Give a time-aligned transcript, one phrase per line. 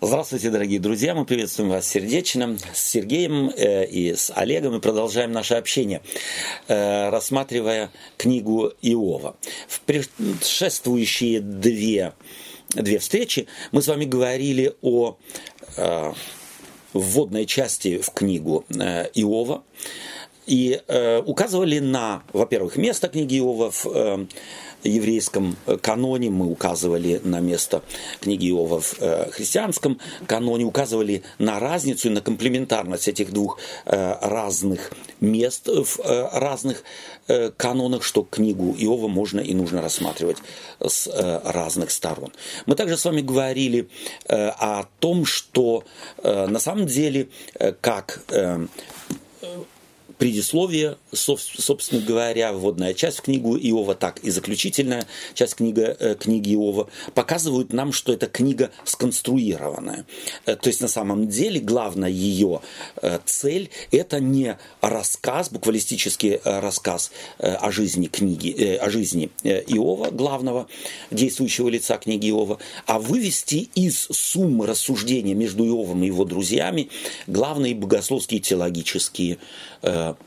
[0.00, 1.14] Здравствуйте, дорогие друзья.
[1.14, 6.02] Мы приветствуем вас сердечно с Сергеем э, и с Олегом и продолжаем наше общение,
[6.66, 9.36] э, рассматривая книгу Иова.
[9.68, 12.14] В предшествующие две,
[12.70, 15.16] две встречи мы с вами говорили о
[15.76, 16.12] э,
[16.92, 19.62] вводной части в книгу Иова
[20.46, 24.26] и э, указывали на, во-первых, место книги Иова в э,
[24.86, 27.82] еврейском э, каноне, мы указывали на место
[28.20, 34.14] книги Иова в э, христианском каноне, указывали на разницу и на комплементарность этих двух э,
[34.20, 35.98] разных мест в
[36.32, 36.84] разных
[37.56, 40.36] канонах, что книгу Иова можно и нужно рассматривать
[40.78, 41.08] с
[41.44, 42.32] разных сторон.
[42.66, 43.88] Мы также с вами говорили
[44.28, 45.84] о том, что
[46.22, 47.28] на самом деле,
[47.80, 48.20] как
[50.18, 56.54] предисловие, собственно говоря, вводная часть в книгу Иова, так и заключительная часть книга, э, книги
[56.54, 60.06] Иова показывают нам, что эта книга сконструированная.
[60.46, 62.60] Э, то есть на самом деле главная ее
[63.02, 70.68] э, цель– это не рассказ, буквалистический рассказ о жизни книги, о жизни Иова, главного
[71.10, 76.88] действующего лица книги Иова, а вывести из суммы рассуждения между Иовом и его друзьями
[77.26, 79.38] главные богословские теологические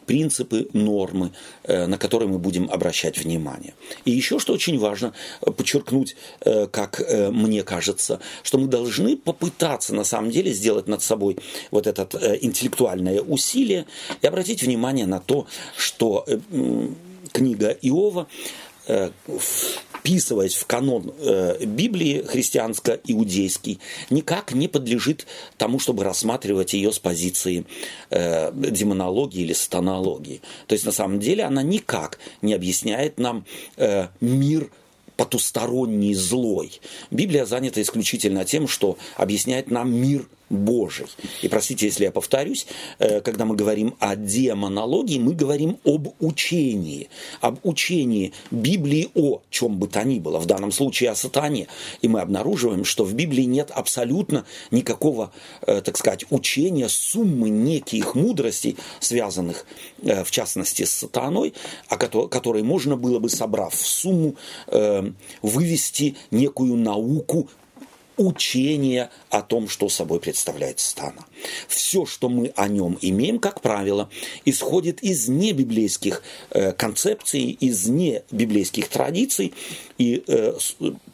[0.06, 1.32] принципы, нормы,
[1.64, 3.74] э, на которые мы будем обращать внимание.
[4.06, 9.94] И еще, что очень важно э, подчеркнуть, э, как мне кажется, что мы должны попытаться
[9.94, 11.38] на самом деле сделать над собой
[11.72, 12.08] вот это
[12.42, 13.86] интеллектуальное усилие
[14.22, 16.26] и обратить внимание на то, что
[17.32, 18.28] книга Иова
[20.00, 27.66] вписываясь в канон э, Библии христианско-иудейский, никак не подлежит тому, чтобы рассматривать ее с позиции
[28.10, 30.42] э, демонологии или сатанологии.
[30.68, 33.46] То есть на самом деле она никак не объясняет нам
[33.78, 34.72] э, мир
[35.18, 36.80] потусторонний злой.
[37.12, 41.06] Библия занята исключительно тем, что объясняет нам мир Божий.
[41.42, 47.10] И простите, если я повторюсь, э, когда мы говорим о демонологии, мы говорим об учении,
[47.42, 51.68] об учении Библии о чем бы то ни было, в данном случае о сатане.
[52.02, 55.32] И мы обнаруживаем, что в Библии нет абсолютно никакого,
[55.66, 59.66] э, так сказать, учения, суммы неких мудростей, связанных
[60.02, 61.54] э, в частности с сатаной,
[61.88, 64.36] о которой можно было бы, собрав в сумму,
[65.42, 67.50] вывести некую науку
[68.20, 71.26] учение о том, что собой представляет стана.
[71.68, 74.10] Все, что мы о нем имеем, как правило,
[74.44, 76.22] исходит из небиблейских
[76.52, 79.54] э, концепций, из небиблейских традиций.
[79.98, 80.54] И, э,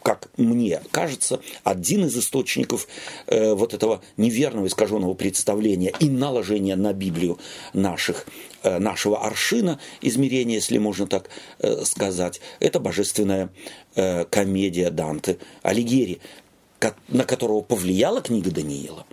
[0.02, 2.88] как мне кажется, один из источников
[3.28, 7.38] э, вот этого неверного искаженного представления и наложения на Библию
[7.74, 8.26] наших
[8.64, 11.30] э, нашего аршина измерения, если можно так
[11.60, 13.50] э, сказать, это божественная
[13.96, 15.38] э, комедия Данте
[17.08, 19.06] На которого повлияла книга Даниила,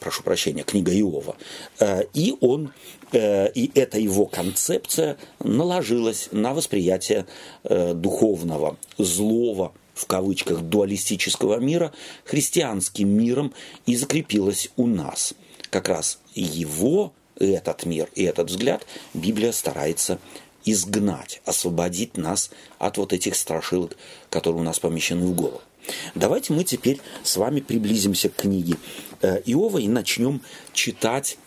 [0.00, 1.36] прошу прощения, книга Иова,
[1.78, 2.72] э, и он,
[3.12, 7.26] э, и эта его концепция наложилась на восприятие
[7.64, 11.92] э, духовного, злого, в кавычках, дуалистического мира
[12.24, 13.52] христианским миром
[13.86, 15.34] и закрепилась у нас.
[15.70, 20.18] Как раз его, этот мир и этот взгляд Библия старается
[20.64, 23.96] изгнать, освободить нас от вот этих страшилок,
[24.30, 25.60] которые у нас помещены в голову.
[26.14, 28.76] Давайте мы теперь с вами приблизимся к книге
[29.22, 30.42] э, Иова и начнем
[30.72, 31.38] читать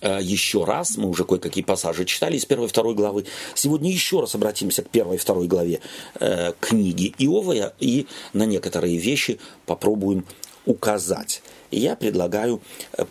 [0.00, 3.26] э, еще раз, мы уже кое-какие пассажи читали из первой и второй главы.
[3.54, 5.80] Сегодня еще раз обратимся к первой и второй главе
[6.20, 10.26] э, книги Иова и на некоторые вещи попробуем
[10.66, 11.42] указать.
[11.70, 12.60] Я предлагаю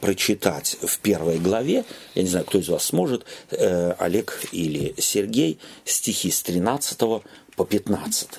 [0.02, 6.31] прочитать в первой главе, я не знаю, кто из вас сможет, Олег или Сергей, стихи
[6.31, 6.97] с 13
[7.56, 8.30] по 15.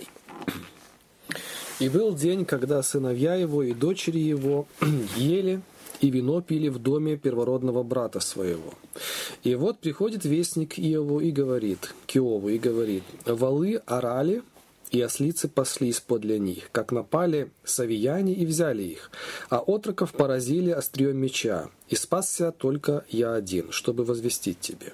[1.80, 4.66] И был день, когда сыновья его и дочери его
[5.16, 5.60] ели
[6.00, 8.74] и вино пили в доме первородного брата своего.
[9.44, 14.42] И вот приходит вестник Иову и говорит, к Иову и говорит, «Валы орали,
[14.90, 19.10] и ослицы паслись подле них, как напали савияне и взяли их,
[19.50, 24.92] а отроков поразили острием меча, и спасся только я один, чтобы возвестить тебе».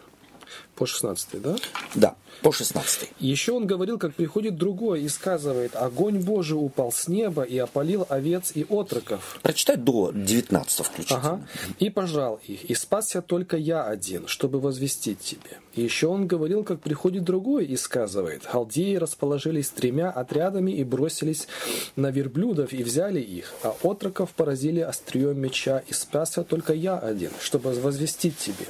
[0.75, 1.56] По 16, да?
[1.94, 3.11] Да, по 16.
[3.21, 8.06] Еще он говорил, как приходит другой и сказывает, огонь Божий упал с неба и опалил
[8.09, 9.38] овец и отроков.
[9.43, 11.21] Прочитай до 19 включительно.
[11.21, 11.47] Ага.
[11.79, 15.59] И пожал их, и спасся только я один, чтобы возвестить тебе.
[15.75, 21.49] Еще он говорил, как приходит другой и сказывает, халдеи расположились тремя отрядами и бросились
[21.97, 27.31] на верблюдов и взяли их, а отроков поразили острием меча, и спасся только я один,
[27.41, 28.67] чтобы возвестить тебе.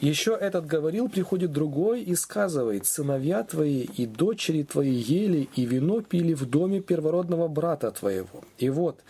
[0.00, 5.66] Еще этот говорил, приходит приходит другой и сказывает, сыновья твои и дочери твои ели и
[5.66, 8.44] вино пили в доме первородного брата твоего.
[8.56, 9.00] И вот,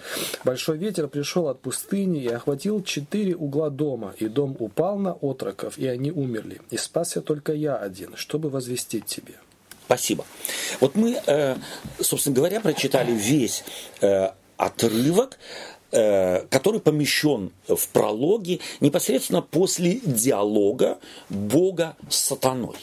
[0.45, 5.79] большой ветер пришел от пустыни и охватил четыре угла дома, и дом упал на отроков,
[5.79, 6.61] и они умерли.
[6.71, 9.35] И спасся только я один, чтобы возвестить тебе.
[9.87, 10.25] Спасибо.
[10.81, 11.55] Вот мы, э,
[12.01, 13.63] собственно говоря, прочитали весь
[14.01, 15.39] э, отрывок
[15.91, 20.99] который помещен в прологе непосредственно после диалога
[21.29, 22.77] Бога с сатаной.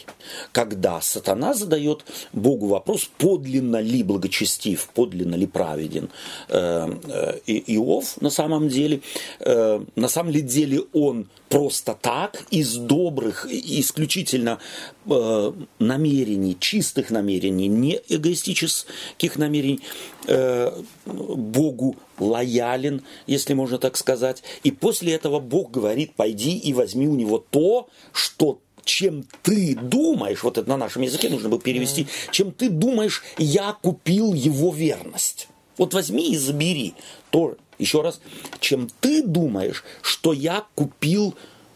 [0.52, 6.08] Когда сатана задает Богу вопрос, подлинно ли благочестив, подлинно ли праведен
[6.48, 9.00] э, э, Иов на самом деле.
[9.38, 14.58] На самом деле он просто так, из добрых, исключительно
[15.78, 19.80] намерений, чистых намерений, не эгоистических намерений,
[21.06, 24.42] Богу лоялен, если можно так сказать.
[24.64, 30.42] И после этого Бог говорит, пойди и возьми у него то, что чем ты думаешь,
[30.42, 35.48] вот это на нашем языке нужно было перевести, чем ты думаешь, я купил его верность.
[35.78, 36.92] Вот возьми и забери
[37.30, 38.20] то, еще раз,
[38.60, 41.34] чем ты думаешь, что я купил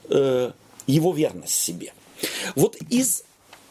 [0.08, 0.52] э,
[0.86, 1.92] его верность себе.
[2.54, 3.24] Вот из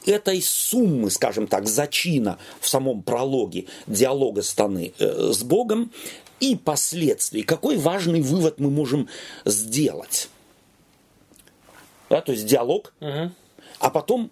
[0.05, 5.91] этой суммы, скажем так, зачина в самом прологе диалога Станы э, с Богом
[6.39, 9.09] и последствий, какой важный вывод мы можем
[9.45, 10.29] сделать?
[12.09, 13.31] Да, то есть диалог, угу.
[13.79, 14.31] а потом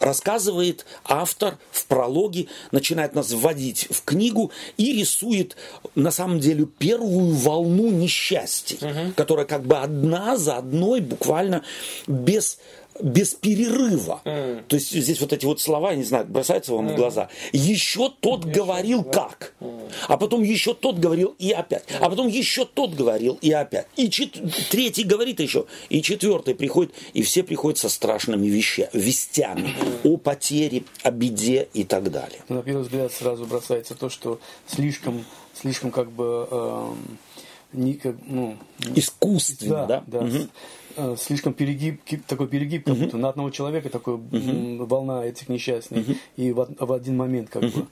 [0.00, 5.56] рассказывает автор в прологе, начинает нас вводить в книгу и рисует
[5.94, 9.12] на самом деле первую волну несчастий, угу.
[9.14, 11.62] которая как бы одна за одной буквально
[12.06, 12.58] без
[13.02, 14.20] без перерыва.
[14.24, 14.64] Mm.
[14.68, 16.92] То есть здесь вот эти вот слова, я не знаю, бросаются вам mm.
[16.92, 17.28] в глаза.
[17.52, 19.10] Еще тот еще, говорил да.
[19.10, 19.54] как.
[19.60, 19.92] Mm.
[20.08, 21.84] А потом еще тот говорил и опять.
[21.88, 21.96] Mm.
[22.00, 23.86] А потом еще тот говорил и опять.
[23.96, 24.38] И чет...
[24.70, 25.66] третий говорит еще.
[25.88, 26.92] И четвертый приходит.
[27.12, 30.00] И все приходят со страшными вещами, вестями mm.
[30.04, 32.40] о потере, о беде и так далее.
[32.48, 35.24] На первый взгляд сразу бросается то, что слишком,
[35.54, 36.48] слишком как бы...
[36.50, 36.94] Э,
[37.72, 38.56] не, как, ну,
[38.96, 40.02] искусственно, да?
[40.06, 40.20] да?
[40.20, 40.26] да.
[40.26, 40.48] Угу
[41.18, 46.06] слишком перегиб, такой перегиб, как будто на одного человека такой волна этих несчастных,
[46.36, 47.86] и в, в один момент как бы.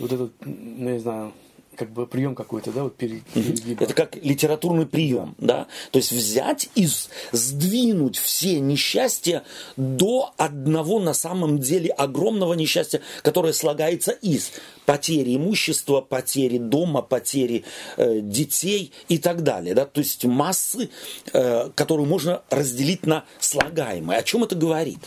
[0.00, 1.32] Вот этот, ну, я не знаю,
[1.76, 3.80] как бы прием какой-то, да, вот перегиб.
[3.80, 5.66] Это как литературный прием, да.
[5.90, 6.88] То есть взять и
[7.32, 9.44] сдвинуть все несчастья
[9.76, 14.52] до одного на самом деле огромного несчастья, которое слагается из
[14.86, 17.64] потери имущества, потери дома, потери
[17.96, 19.86] э, детей и так далее, да.
[19.86, 20.90] То есть массы,
[21.32, 24.18] э, которую можно разделить на слагаемые.
[24.18, 25.00] О чем это говорит?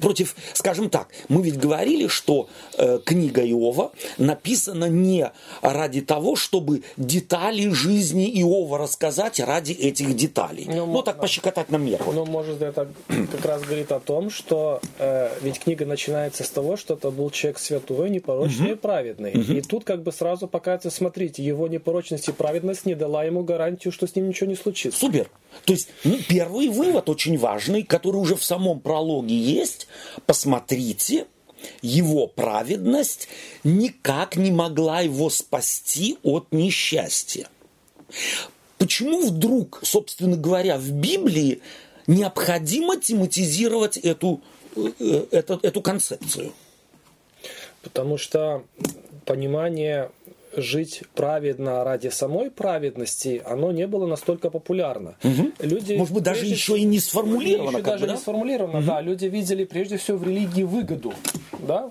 [0.00, 5.30] Против, скажем так, мы ведь говорили, что э, книга Иова написана не
[5.62, 10.66] ради того, чтобы детали жизни Иова рассказать ради этих деталей.
[10.68, 12.12] Ну, ну так пощекотать нам нервы.
[12.12, 16.76] Ну, может, это как раз говорит о том, что э, ведь книга начинается с того,
[16.76, 18.72] что это был человек святой, непорочный угу.
[18.72, 19.32] и праведный.
[19.32, 19.52] Угу.
[19.52, 23.92] И тут как бы сразу показывается, смотрите, его непорочность и праведность не дала ему гарантию,
[23.92, 24.98] что с ним ничего не случится.
[24.98, 25.28] Супер.
[25.64, 29.53] То есть, ну, первый вывод очень важный, который уже в самом прологе есть.
[30.26, 31.26] Посмотрите,
[31.82, 33.28] его праведность
[33.62, 37.48] никак не могла его спасти от несчастья.
[38.78, 41.62] Почему вдруг, собственно говоря, в Библии
[42.06, 44.40] необходимо тематизировать эту,
[44.76, 46.52] э, эту, эту концепцию?
[47.82, 48.64] Потому что
[49.24, 50.10] понимание
[50.56, 55.16] жить праведно ради самой праведности, оно не было настолько популярно.
[55.22, 55.52] Угу.
[55.60, 57.78] Люди, Может быть, даже еще и не сформулировано.
[57.78, 58.12] Еще даже бы, да?
[58.12, 58.86] не сформулировано, угу.
[58.86, 59.00] да.
[59.00, 61.12] Люди видели прежде всего в религии выгоду.
[61.66, 61.90] Да?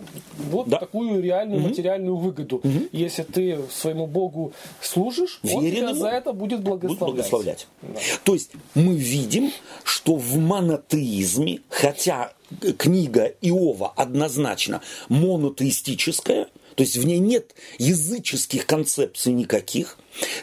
[0.50, 0.77] Вот да.
[0.77, 1.70] такую реальную угу.
[1.70, 2.58] материальную выгоду.
[2.58, 2.89] Угу.
[2.91, 7.00] Если ты своему Богу служишь, Верен он тебя за это будет благословлять.
[7.00, 7.67] Будет благословлять.
[7.82, 8.00] Да.
[8.24, 9.51] То есть мы видим,
[9.84, 12.34] что в монотеизме, хотя
[12.77, 19.98] книга Иова однозначно монотеистическая, то есть в ней нет языческих концепций никаких.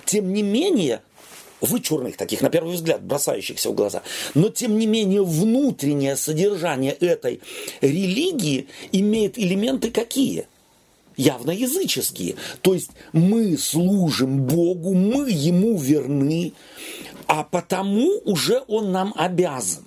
[0.04, 1.02] Тем не менее,
[1.60, 4.02] вычурных таких, на первый взгляд, бросающихся в глаза.
[4.34, 7.40] Но, тем не менее, внутреннее содержание этой
[7.80, 10.46] религии имеет элементы какие?
[11.16, 12.36] Явно языческие.
[12.62, 16.54] То есть мы служим Богу, мы Ему верны,
[17.26, 19.84] а потому уже Он нам обязан.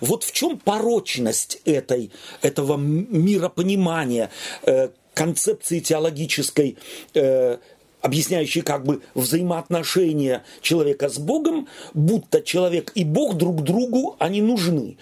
[0.00, 2.10] Вот в чем порочность этой,
[2.42, 4.30] этого миропонимания,
[4.62, 6.76] э, концепции теологической,
[7.14, 7.58] э,
[8.04, 14.98] объясняющей как бы взаимоотношения человека с Богом, будто человек и Бог друг другу, они нужны.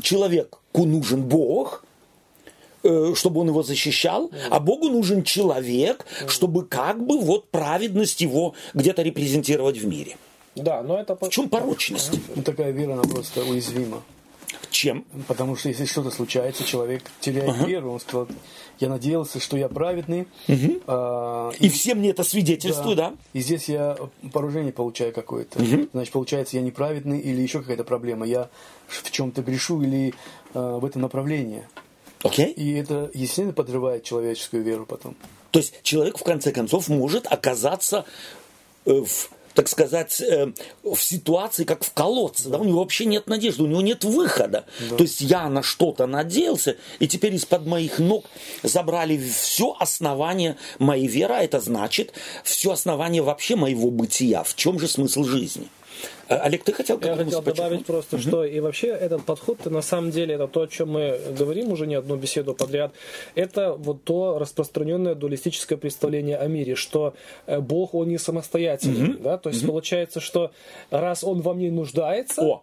[0.00, 1.84] Человеку нужен Бог,
[2.82, 8.54] э, чтобы он его защищал, а Богу нужен человек, чтобы как бы вот праведность его
[8.72, 10.16] где-то репрезентировать в мире.
[10.54, 11.14] Да, но это...
[11.14, 12.12] В чем порочность?
[12.34, 14.02] Ну, такая вера, она просто уязвима.
[14.70, 15.04] Чем?
[15.28, 17.66] Потому что если что-то случается, человек теряет Ага.
[17.66, 17.92] веру.
[17.92, 18.28] Он сказал,
[18.78, 20.26] я надеялся, что я праведный.
[20.86, 23.14] а, И все мне это свидетельствуют, да?
[23.32, 23.96] И здесь я
[24.32, 25.58] поражение получаю какое-то.
[25.92, 28.26] Значит, получается, я неправедный или еще какая-то проблема.
[28.26, 28.48] Я
[28.86, 30.14] в чем-то грешу или
[30.54, 31.66] а, в этом направлении.
[32.22, 32.50] Окей?
[32.52, 35.14] И это, естественно, подрывает человеческую веру потом.
[35.52, 38.04] То есть человек в конце концов может оказаться
[38.84, 40.52] э, в так сказать, э,
[40.84, 44.66] в ситуации, как в колодце, да, у него вообще нет надежды, у него нет выхода.
[44.96, 48.26] То есть я на что-то надеялся, и теперь из-под моих ног
[48.62, 52.12] забрали все основание моей веры, а это значит
[52.44, 54.42] все основание вообще моего бытия.
[54.42, 55.68] В чем же смысл жизни?
[56.28, 57.86] Э, Олег, ты хотел Я хотел мысль добавить подчеркнуть?
[57.86, 61.70] просто, что и вообще этот подход, на самом деле, это то, о чем мы говорим
[61.72, 62.92] уже не одну беседу подряд,
[63.34, 67.14] это вот то распространенное дуалистическое представление о мире, что
[67.46, 70.50] э, Бог, он не самостоятельный, да, то есть получается, что
[70.90, 72.62] раз он во мне нуждается, О!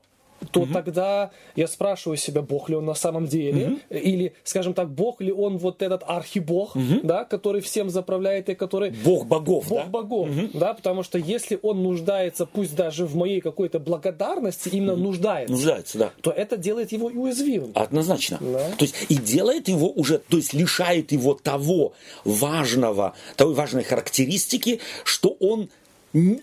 [0.51, 5.21] То тогда я спрашиваю себя, Бог ли он на самом деле, или, скажем так, Бог
[5.21, 6.73] ли он вот этот архибог,
[7.03, 9.85] да, который всем заправляет и который Бог богов, Бог да?
[9.85, 15.53] богов, да, потому что если он нуждается, пусть даже в моей какой-то благодарности, именно нуждается,
[15.53, 16.12] Нуждается, да.
[16.21, 17.71] то это делает его и уязвимым.
[17.75, 18.38] Однозначно.
[18.41, 18.69] Да.
[18.77, 21.93] То есть и делает его уже, то есть лишает его того
[22.25, 25.69] важного, той важной характеристики, что он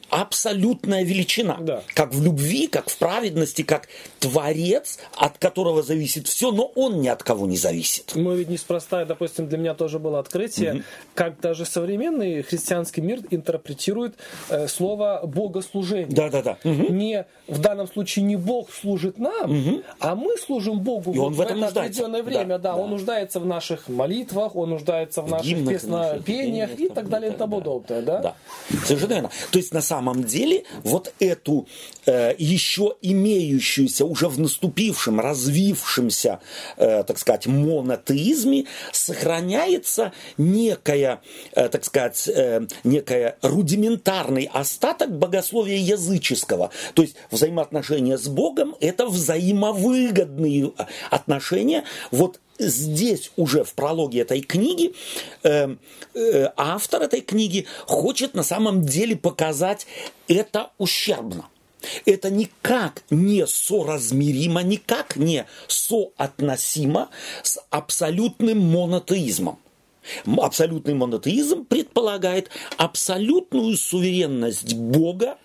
[0.08, 1.56] абсолютная величина.
[1.60, 1.82] Да.
[1.94, 7.08] Как в любви, как в праведности, как творец, от которого зависит все, но он ни
[7.08, 8.14] от кого не зависит.
[8.14, 10.82] Мы ведь неспроста, допустим, для меня тоже было открытие,
[11.14, 14.16] как даже современный христианский мир интерпретирует
[14.48, 16.08] э, слово богослужение.
[16.14, 16.58] Да-да-да.
[16.64, 16.96] Мгм.
[16.96, 21.32] Не в данном случае не Бог служит нам, а мы служим Богу И вот он
[21.34, 22.00] в этом это нуждается.
[22.06, 22.58] определенное Да, время.
[22.58, 22.76] Да, да.
[22.76, 27.32] он нуждается в наших молитвах, он нуждается в наших гимнах, песнопениях пениях, и так далее
[27.32, 28.02] и тому подобное.
[28.02, 28.18] Да?
[28.20, 28.34] Да,
[28.84, 29.30] совершенно верно.
[29.50, 31.68] То есть на самом деле вот эту
[32.06, 36.40] э, еще имеющуюся уже в наступившем, развившемся,
[36.76, 41.20] э, так сказать, монотеизме сохраняется некая,
[41.52, 46.70] э, так сказать, э, некая рудиментарный остаток богословия языческого.
[46.94, 51.84] То есть взаимоотношения с Богом это взаимовыгодные э, отношения.
[52.10, 54.94] Вот здесь уже в прологе этой книги
[55.42, 55.74] э,
[56.14, 59.86] э, автор этой книги хочет на самом деле показать
[60.28, 61.48] это ущербно.
[62.04, 67.08] Это никак не соразмеримо, никак не соотносимо
[67.42, 69.58] с абсолютным монотеизмом.
[70.26, 75.38] Абсолютный монотеизм предполагает абсолютную суверенность Бога,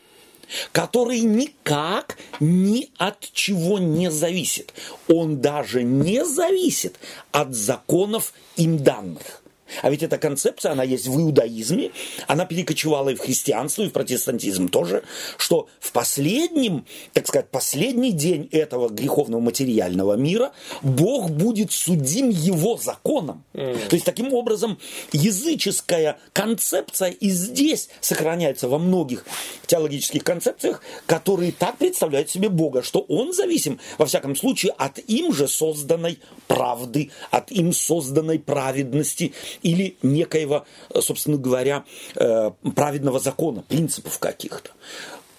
[0.71, 4.73] который никак ни от чего не зависит.
[5.07, 6.97] Он даже не зависит
[7.31, 9.41] от законов им данных.
[9.81, 11.91] А ведь эта концепция, она есть в иудаизме,
[12.27, 15.03] она перекочевала и в христианство, и в протестантизм тоже,
[15.37, 20.51] что в последнем, так сказать, последний день этого греховного материального мира
[20.81, 23.43] Бог будет судим его законом.
[23.53, 24.77] То есть, таким образом,
[25.11, 29.25] языческая концепция и здесь сохраняется во многих
[29.67, 35.33] теологических концепциях, которые так представляют себе Бога, что Он зависим, во всяком случае, от им
[35.33, 39.33] же созданной правды, от им созданной праведности
[39.65, 41.83] или некоего, э, собственно говоря,
[42.15, 44.69] э, праведного закона, принципов каких-то.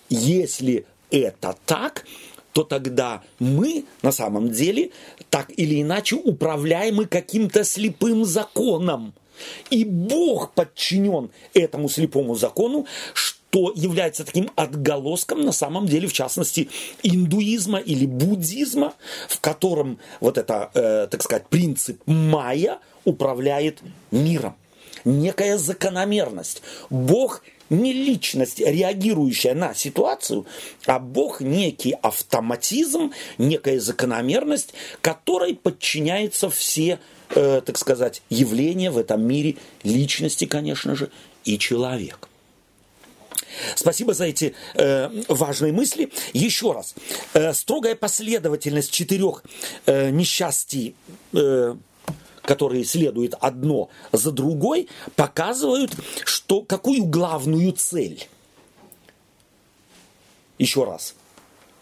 [0.08, 2.04] Если это так,
[2.52, 4.90] то тогда мы на самом деле
[5.30, 9.14] так или иначе управляемы каким-то слепым законом.
[9.70, 16.68] И Бог подчинен этому слепому закону, что является таким отголоском, на самом деле, в частности,
[17.04, 18.94] индуизма или буддизма,
[19.28, 24.54] в котором вот это, э, так сказать, принцип майя управляет миром.
[25.04, 26.62] Некая закономерность.
[26.90, 30.46] Бог не личность, реагирующая на ситуацию,
[30.86, 36.98] а Бог некий автоматизм, некая закономерность, которой подчиняются все,
[37.30, 41.10] э, так сказать, явления в этом мире, личности, конечно же,
[41.44, 42.28] и человек.
[43.74, 46.10] Спасибо за эти э, важные мысли.
[46.32, 46.94] Еще раз,
[47.32, 49.44] э, строгая последовательность четырех
[49.86, 50.94] э, несчастий,
[51.32, 51.74] э,
[52.46, 55.92] которые следуют одно за другой, показывают,
[56.24, 58.26] что какую главную цель.
[60.58, 61.14] Еще раз,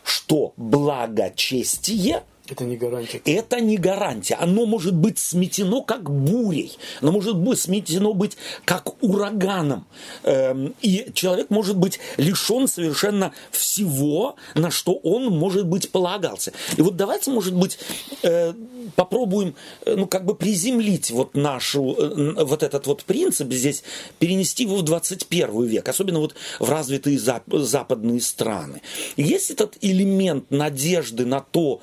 [0.03, 3.23] что благочестие Это не гарантия.
[3.25, 4.35] Это не гарантия.
[4.35, 6.77] Оно может быть сметено как бурей.
[7.01, 8.37] Оно может быть сметено быть
[8.67, 9.87] как ураганом.
[10.25, 16.53] Эм, и человек может быть лишен совершенно всего, на что он, может быть, полагался.
[16.77, 17.79] И вот давайте, может быть,
[18.23, 18.53] э,
[18.95, 19.55] попробуем,
[19.87, 23.85] э, ну, как бы приземлить вот нашу, э, вот этот вот принцип здесь,
[24.19, 28.83] перенести его в 21 век, особенно вот в развитые западные страны.
[29.17, 31.81] Есть этот элемент надежды на то,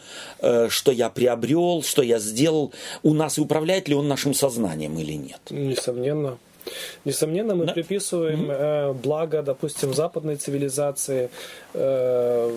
[0.69, 5.13] что я приобрел, что я сделал у нас, и управляет ли он нашим сознанием или
[5.13, 5.41] нет.
[5.49, 6.37] Несомненно.
[7.05, 7.73] Несомненно, мы да?
[7.73, 8.93] приписываем mm-hmm.
[9.01, 11.29] благо, допустим, западной цивилизации
[11.73, 12.51] э,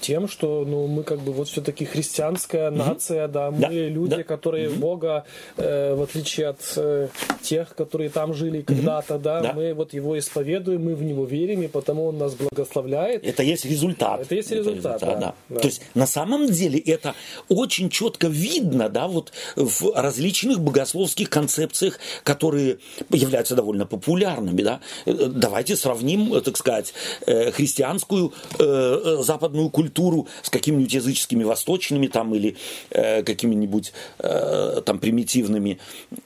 [0.00, 3.68] тем, что ну, мы как бы вот все-таки христианская нация, да, мы да.
[3.68, 4.22] люди, да.
[4.22, 4.70] которые.
[4.76, 5.24] Бога,
[5.56, 7.08] э, в отличие от э,
[7.42, 11.62] тех, которые там жили когда-то, да, да, мы вот его исповедуем, мы в него верим,
[11.62, 13.24] и потому он нас благословляет.
[13.24, 14.20] Это есть результат.
[14.20, 15.54] Это есть результат, это результат да, да.
[15.56, 15.60] да.
[15.60, 17.14] То есть на самом деле это
[17.48, 22.78] очень четко видно, да, вот в различных богословских концепциях, которые
[23.10, 24.62] являются довольно популярными.
[24.62, 24.80] Да?
[25.06, 26.94] Давайте сравним, так сказать,
[27.26, 32.56] э, христианскую э, западную культуру с какими-нибудь языческими восточными там, или
[32.90, 35.78] э, какими-нибудь там примитивными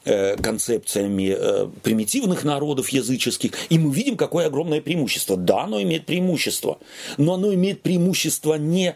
[0.03, 1.37] концепциями
[1.81, 5.37] примитивных народов языческих, и мы видим, какое огромное преимущество.
[5.37, 6.79] Да, оно имеет преимущество,
[7.17, 8.95] но оно имеет преимущество не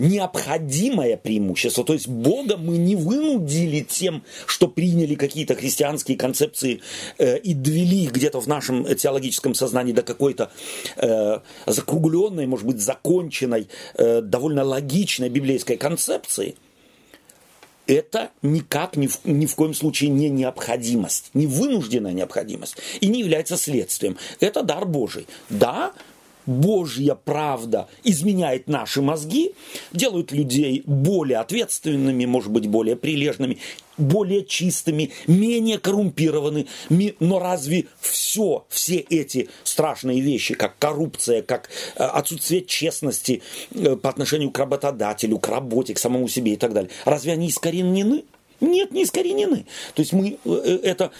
[0.00, 1.84] необходимое преимущество.
[1.84, 6.80] То есть Бога мы не вынудили тем, что приняли какие-то христианские концепции
[7.18, 10.50] э, и довели где-то в нашем теологическом сознании до какой-то
[10.96, 16.56] э, закругленной, может быть, законченной, э, довольно логичной библейской концепции.
[17.86, 23.18] Это никак ни в, ни в коем случае не необходимость, не вынужденная необходимость и не
[23.20, 24.16] является следствием.
[24.38, 25.26] Это дар Божий.
[25.48, 25.92] Да,
[26.46, 29.52] Божья правда изменяет наши мозги,
[29.92, 33.58] делают людей более ответственными, может быть, более прилежными,
[34.00, 36.66] более чистыми, менее коррумпированы.
[37.20, 43.42] Но разве все, все эти страшные вещи, как коррупция, как э, отсутствие честности
[43.72, 47.48] э, по отношению к работодателю, к работе, к самому себе и так далее, разве они
[47.48, 48.24] искоренены?
[48.60, 49.64] Нет, не искоренены.
[49.94, 51.12] То есть мы э, это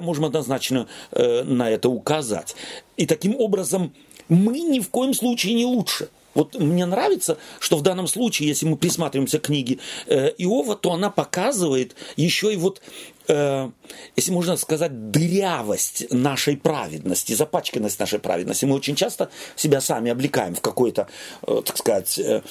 [0.00, 2.54] можем однозначно на это указать.
[2.96, 3.92] И таким образом
[4.28, 6.08] мы ни в коем случае не лучше.
[6.34, 10.92] Вот мне нравится, что в данном случае, если мы присматриваемся к книге э, Иова, то
[10.92, 12.82] она показывает еще и вот,
[13.28, 13.70] э,
[14.16, 18.64] если можно сказать, дырявость нашей праведности, запачканность нашей праведности.
[18.64, 21.08] Мы очень часто себя сами облекаем в какой-то,
[21.46, 22.42] э, так сказать, э,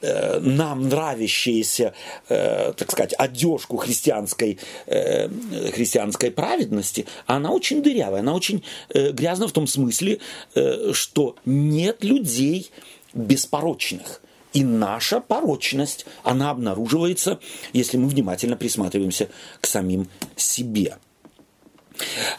[0.00, 1.94] э, нам нравящуюся,
[2.28, 5.28] э, так сказать, одежку христианской, э,
[5.72, 7.06] христианской праведности.
[7.26, 10.20] Она очень дырявая, она очень э, грязна в том смысле,
[10.54, 12.70] э, что нет людей,
[13.14, 14.20] беспорочных.
[14.52, 17.40] И наша порочность, она обнаруживается,
[17.72, 19.28] если мы внимательно присматриваемся
[19.60, 20.98] к самим себе.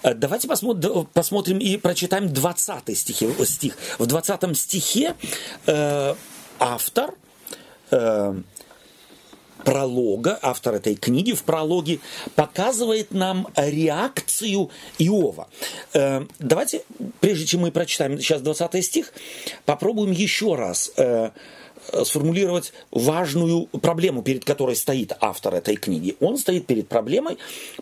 [0.03, 3.77] Э, давайте посмотрим, и прочитаем 20 стихи, стих.
[3.99, 5.15] В 20 стихе
[5.65, 6.15] э,
[6.59, 7.13] автор
[7.91, 8.35] э,
[9.65, 11.99] пролога, автор этой книги в прологе
[12.35, 15.49] показывает нам реакцию Иова.
[15.93, 16.83] Э, давайте,
[17.19, 19.11] прежде чем мы прочитаем сейчас 20 стих,
[19.65, 21.31] попробуем еще раз э,
[22.03, 26.15] сформулировать важную проблему, перед которой стоит автор этой книги.
[26.19, 27.37] Он стоит перед проблемой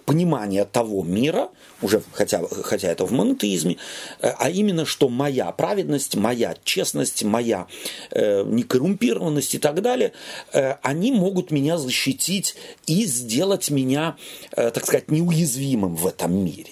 [0.06, 1.50] понимания того мира,
[1.82, 3.78] уже хотя, хотя это в монотеизме,
[4.22, 7.68] э, а именно, что моя праведность, моя честность, моя
[8.12, 10.14] э, некоррумпированность и так далее,
[10.54, 14.16] э, они могут меня защитить и сделать меня,
[14.52, 16.72] э, так сказать, неуязвимым в этом мире.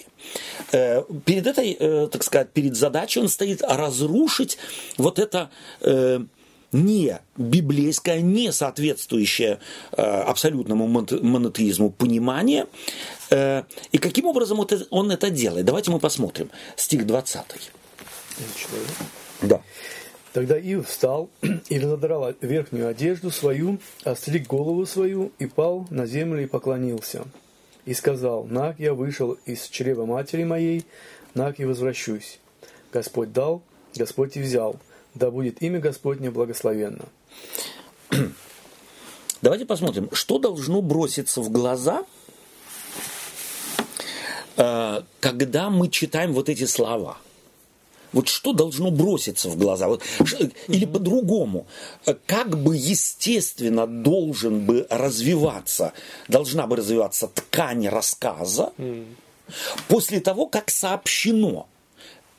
[0.72, 4.58] Э, перед этой, э, так сказать, перед задачей он стоит разрушить
[4.96, 5.50] вот это
[6.72, 9.58] не библейское, не соответствующее
[9.92, 12.66] э, абсолютному монотеизму понимание.
[13.30, 15.66] Э, и каким образом он это, он это делает?
[15.66, 16.50] Давайте мы посмотрим.
[16.76, 17.44] Стих 20.
[19.42, 19.60] Да.
[20.32, 21.28] Тогда Ив встал
[21.68, 27.24] и разодрал верхнюю одежду свою, остриг голову свою и пал на землю и поклонился.
[27.84, 30.86] И сказал, «Нак я вышел из чрева матери моей,
[31.34, 32.38] нак и возвращусь.
[32.92, 33.62] Господь дал,
[33.94, 34.76] Господь и взял»
[35.14, 37.04] да будет имя Господне благословенно.
[39.42, 42.04] Давайте посмотрим, что должно броситься в глаза,
[44.56, 47.18] э, когда мы читаем вот эти слова.
[48.12, 49.88] Вот что должно броситься в глаза?
[49.88, 50.02] Вот,
[50.68, 51.66] или по-другому,
[52.26, 55.94] как бы естественно должен бы развиваться,
[56.28, 58.74] должна бы развиваться ткань рассказа
[59.88, 61.71] после того, как сообщено Э,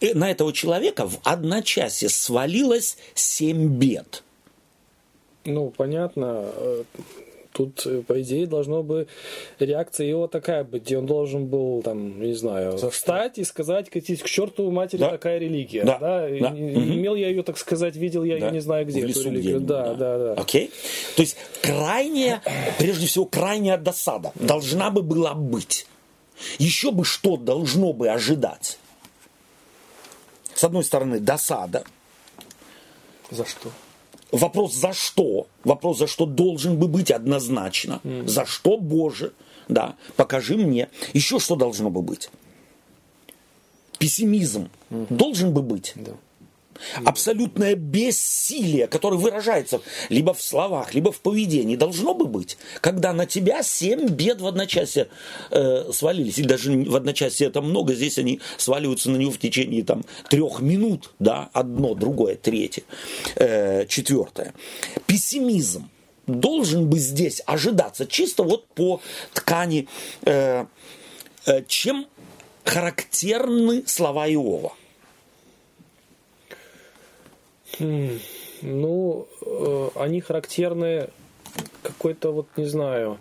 [0.02, 4.24] на этого человека в одночасье свалилось семь бед.
[5.46, 6.46] Ну, понятно.
[6.56, 6.84] Э,
[7.56, 9.06] Тут, э, по идее, должно бы
[9.60, 13.92] реакция его такая быть, где он должен был, там, не знаю, За встать и сказать,
[13.92, 15.12] катись к черту матери Да.
[15.12, 15.84] такая религия.
[15.84, 16.00] Да.
[16.00, 16.22] Да.
[16.22, 16.28] Да.
[16.30, 16.40] И-.
[16.40, 18.48] Имел я ее, так сказать, видел я Да.
[18.48, 19.02] ее не знаю где.
[19.02, 19.42] В эту лесу религию.
[19.62, 20.34] где-нибудь, Да, да, да.
[20.42, 20.72] Окей?
[21.16, 22.42] То есть крайняя,
[22.80, 25.86] прежде всего, крайняя досада должна бы была быть.
[26.58, 28.80] Еще бы что должно бы ожидать.
[30.64, 31.84] С одной стороны, досада.
[33.30, 33.70] За что?
[34.32, 35.48] Вопрос за что?
[35.66, 38.00] Вопрос за что должен бы быть однозначно.
[38.26, 39.34] За что, Боже?
[39.68, 40.88] Да, покажи мне.
[41.12, 42.30] Еще что должно бы быть?
[44.00, 45.92] Пессимизм должен бы быть.
[45.96, 46.14] Да.
[47.06, 53.26] Абсолютное бессилие, которое выражается либо в словах, либо в поведении, должно бы быть, когда на
[53.26, 55.08] тебя семь бед в одночасье
[55.52, 56.38] э, свалились.
[56.40, 60.60] Или даже в одночасье это много, здесь они сваливаются на него в течение там, трех
[60.60, 61.12] минут.
[61.20, 61.50] Да?
[61.54, 62.84] Одно, другое, третье,
[63.36, 64.54] э, четвертое.
[65.06, 65.90] Пессимизм
[66.28, 69.02] должен бы здесь ожидаться чисто вот по
[69.34, 69.88] ткани,
[70.26, 70.66] э,
[71.46, 72.08] э, чем
[72.64, 74.74] характерны слова Иова.
[77.80, 81.10] Ну, э, они характерны
[81.82, 83.18] какой-то вот, не знаю,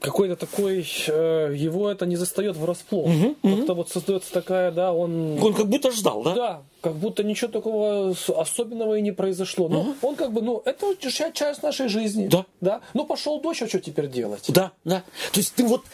[0.00, 3.10] какой-то такой, э, его это не застает врасплох.
[3.42, 5.42] Как-то вот создается такая, да, он...
[5.42, 6.34] Он как будто ждал, да?
[6.34, 9.68] Да, как будто ничего такого особенного и не произошло.
[9.68, 12.26] Ну, он как бы, ну, это ча- часть нашей жизни.
[12.28, 12.44] Да.
[12.60, 12.80] Да.
[12.94, 14.44] Ну, пошел дождь, а что теперь делать?
[14.48, 15.02] Да, да.
[15.32, 15.84] То есть ты вот,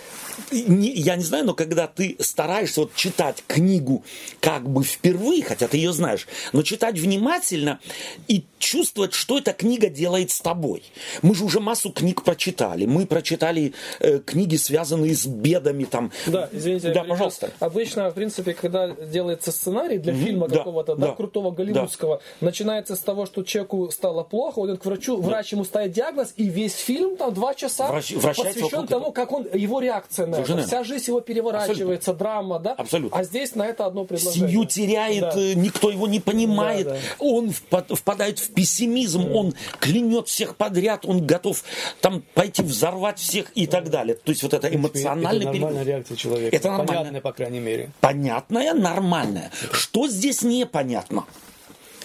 [0.53, 4.05] не- я не знаю, но когда ты стараешься вот читать книгу
[4.41, 7.81] как бы впервые, хотя ты ее знаешь, но читать внимательно
[8.29, 10.83] и чувствовать, что эта книга делает с тобой.
[11.23, 12.87] Мы же уже массу книг прочитали.
[12.87, 16.11] Мы прочитали э, книги, связанные с бедами там.
[16.27, 17.51] Да, извините, Да, пожалуйста.
[17.61, 22.97] Обычно, в принципе, когда делается сценарий для фильма да, какого-то, да, да, крутого голливудского, начинается
[22.97, 26.45] с того, что человеку стало плохо, он идет к врачу, врач ему ставит диагноз, и
[26.49, 30.47] весь фильм, там, два часа, вращается посвящен тому, как он, его реакция на это.
[30.47, 32.73] Совершенно Вся жизнь его переворачивается, драма, да?
[32.73, 33.17] Абсолютно.
[33.19, 34.49] А здесь на это одно предложение.
[34.49, 35.33] Семью теряет, Да.
[35.37, 36.99] э, никто его не понимает, Да, да.
[37.19, 41.63] он впад- впадает в пессимизм, он клянет всех подряд, он готов
[42.01, 44.17] там пойти взорвать всех и так далее.
[44.17, 45.87] То есть вот это эмоциональный это нормальная период.
[45.87, 46.57] реакция человека.
[46.57, 46.87] Это нормально.
[46.97, 47.91] Понятная, по крайней мере.
[48.01, 49.51] Понятное, нормальное.
[49.73, 51.25] Что здесь непонятно?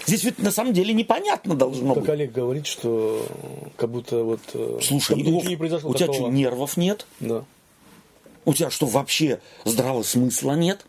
[0.07, 2.09] Здесь ведь на самом деле непонятно должно быть.
[2.09, 3.25] Олег говорит, что
[3.77, 4.39] как будто вот...
[4.53, 6.29] э, Слушай, как ничего не произошло у тебя такого.
[6.29, 7.05] что, нервов нет?
[7.19, 7.43] Да.
[8.45, 10.85] У тебя что, вообще здравого смысла нет?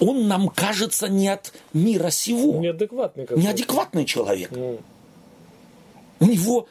[0.00, 2.58] Он нам кажется не от мира сего.
[2.60, 3.46] Неадекватный какой-то.
[3.46, 4.50] Неадекватный человек.
[4.52, 4.78] Ну,
[6.20, 6.66] У него,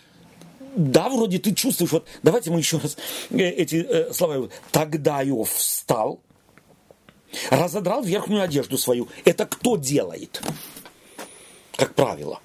[0.76, 2.98] да, вроде ты чувствуешь, вот давайте мы еще раз
[3.30, 4.50] э, эти э, слова.
[4.72, 6.20] Тогда Иов встал,
[7.50, 9.08] разодрал верхнюю одежду свою.
[9.26, 10.42] Это кто делает?
[11.76, 12.42] Как правило.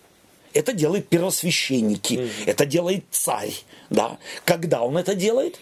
[0.52, 3.54] Это делает первосвященники, это делает царь.
[3.88, 4.18] Да?
[4.44, 5.58] Когда он это делает?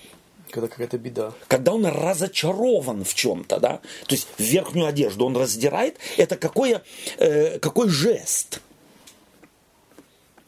[0.51, 1.33] Когда какая-то беда.
[1.47, 6.83] когда он разочарован в чем-то, да, то есть верхнюю одежду он раздирает, это какое,
[7.19, 8.61] э, какой жест?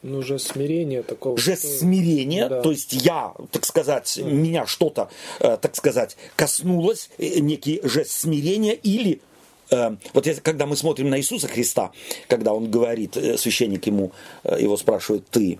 [0.03, 1.37] Ну, уже смирение такого.
[1.37, 2.61] Жест что- смирения, Да.
[2.61, 8.73] то есть я, так сказать, меня что-то, э, так сказать, коснулось, э, некий жест смирения
[8.73, 9.21] или
[9.69, 11.91] э, вот это, когда мы смотрим на Иисуса Христа,
[12.27, 14.11] когда он говорит, священник ему,
[14.43, 15.57] его спрашивает, ты,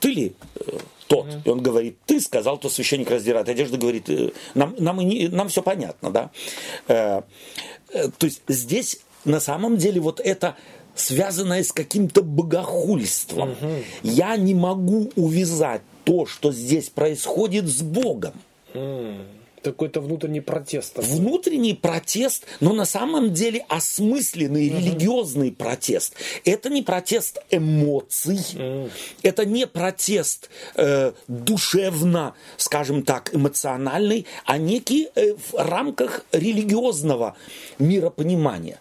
[0.00, 0.32] ты ли
[1.08, 1.26] тот?
[1.44, 5.28] И он говорит, ты сказал, то священник раздирает одежду, говорит, «Э, нам, нам, и не-
[5.28, 6.30] нам все понятно, да?
[6.86, 7.24] То
[8.26, 10.56] есть здесь на самом деле вот это
[10.94, 13.54] связанное с каким-то богохульством.
[14.02, 18.32] Я не могу увязать то, что здесь происходит с Богом.
[18.74, 19.18] М,
[19.62, 20.94] Какой-то внутренний протест.
[20.94, 21.08] такой.
[21.10, 26.14] Внутренний протест, но на самом деле осмысленный религиозный протест.
[26.44, 28.40] Это не протест эмоций,
[29.22, 37.36] это не протест э, душевно, скажем так, эмоциональный, а некий э, в рамках религиозного
[37.78, 38.80] миропонимания.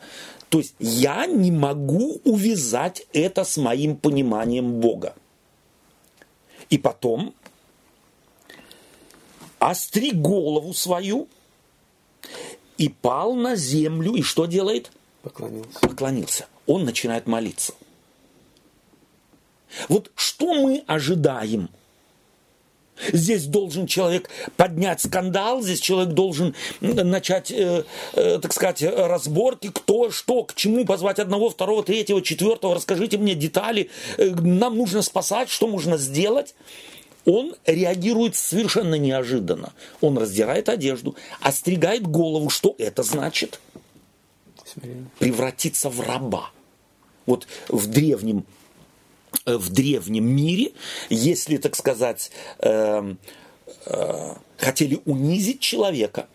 [0.51, 5.15] То есть я не могу увязать это с моим пониманием Бога.
[6.69, 7.33] И потом
[9.59, 11.29] остриг голову свою
[12.77, 14.13] и пал на землю.
[14.13, 14.91] И что делает?
[15.21, 15.79] Поклонился.
[15.79, 16.47] Поклонился.
[16.65, 17.73] Он начинает молиться.
[19.87, 21.69] Вот что мы ожидаем?
[23.11, 27.83] Здесь должен человек поднять скандал, здесь человек должен начать, э,
[28.13, 33.35] э, так сказать, разборки, кто, что, к чему, позвать одного, второго, третьего, четвертого, расскажите мне
[33.35, 36.55] детали, э, нам нужно спасать, что нужно сделать.
[37.25, 39.73] Он реагирует совершенно неожиданно.
[40.01, 42.49] Он раздирает одежду, остригает голову.
[42.49, 43.59] Что это значит?
[45.19, 46.49] Превратиться в раба.
[47.27, 48.45] Вот в древнем
[49.45, 50.71] в древнем мире,
[51.09, 53.15] если, так сказать, э,
[53.85, 56.27] э, хотели унизить человека,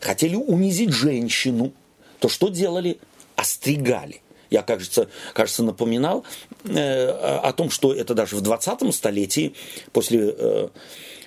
[0.00, 1.72] хотели унизить женщину,
[2.18, 2.98] то что делали?
[3.36, 4.20] Остригали.
[4.50, 6.24] Я, кажется, кажется напоминал
[6.64, 9.54] э, о том, что это даже в 20 столетии,
[9.92, 10.68] после э, Э,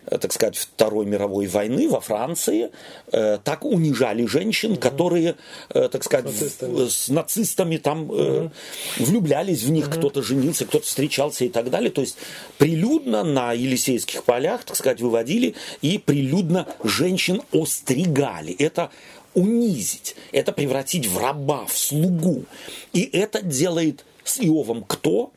[0.06, 2.70] так сказать, Второй мировой войны во Франции
[3.12, 5.36] э, так унижали женщин, которые,
[5.70, 6.74] э, так сказать, нацистами.
[6.74, 8.52] В, с нацистами там угу.
[8.98, 9.96] влюблялись в них, угу.
[9.96, 11.92] кто-то женился, кто-то встречался и так далее.
[11.92, 12.18] То есть
[12.58, 18.54] прилюдно на Елисейских полях, так сказать, выводили и прилюдно женщин остригали.
[18.54, 18.90] Это
[19.34, 22.46] унизить, это превратить в раба, в слугу.
[22.94, 25.32] И это делает с Иовом кто?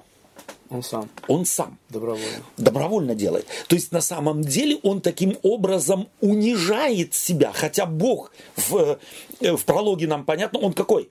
[0.71, 1.09] Он сам.
[1.29, 1.79] Он сам.
[1.89, 2.43] Добровольно.
[2.57, 3.47] Добровольно делает.
[3.69, 7.53] То есть на самом деле он таким образом унижает себя.
[7.55, 8.99] Хотя Бог в,
[9.41, 11.09] э, в прологе нам понятно, он какой?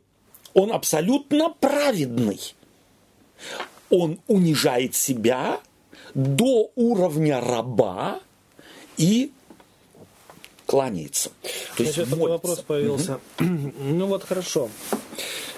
[0.54, 2.40] Он абсолютно праведный.
[3.90, 5.60] Он унижает себя
[6.14, 8.20] до уровня раба
[8.98, 9.32] и
[10.66, 11.30] кланяется.
[11.78, 13.20] То Значит, есть вопрос появился.
[13.40, 13.74] Угу.
[13.84, 14.70] Ну вот хорошо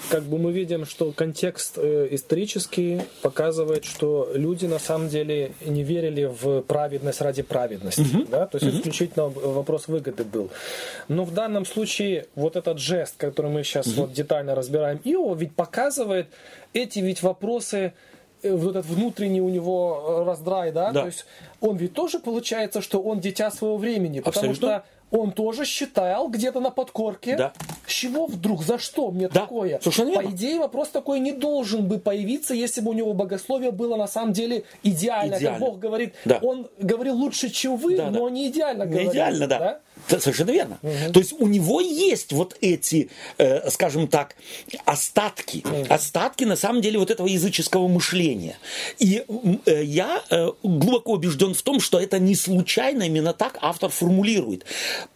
[0.09, 5.83] как бы мы видим, что контекст э, исторический показывает, что люди на самом деле не
[5.83, 8.01] верили в праведность ради праведности.
[8.01, 8.29] Mm-hmm.
[8.29, 8.47] Да?
[8.47, 8.79] То есть mm-hmm.
[8.79, 10.49] исключительно вопрос выгоды был.
[11.07, 14.01] Но в данном случае вот этот жест, который мы сейчас mm-hmm.
[14.01, 16.27] вот детально разбираем, Ио ведь показывает
[16.73, 17.93] эти ведь вопросы
[18.43, 20.91] э, вот этот внутренний у него э, раздрай, да?
[20.91, 21.01] да?
[21.01, 21.25] То есть
[21.61, 24.79] он ведь тоже получается, что он дитя своего времени, потому Абсолютно.
[24.79, 27.35] что он тоже считал где-то на подкорке.
[27.37, 27.53] Да.
[27.85, 28.63] С чего вдруг?
[28.63, 29.41] За что мне да.
[29.41, 29.79] такое?
[29.79, 33.95] Совершенно По идее, вопрос такой не должен бы появиться, если бы у него богословие было
[33.95, 35.37] на самом деле идеально.
[35.37, 35.59] идеально.
[35.59, 36.39] Как Бог говорит, да.
[36.41, 38.31] он говорил лучше, чем вы, да, но да.
[38.31, 39.11] не идеально не говорит.
[39.11, 39.59] идеально, да.
[39.59, 39.79] да?
[40.07, 40.79] Совершенно верно.
[40.81, 41.13] Угу.
[41.13, 44.35] То есть у него есть вот эти, э, скажем так,
[44.85, 45.63] остатки.
[45.65, 45.93] Угу.
[45.93, 48.57] Остатки, на самом деле, вот этого языческого мышления.
[48.99, 49.23] И
[49.65, 54.65] э, я э, глубоко убежден в том, что это не случайно именно так автор формулирует.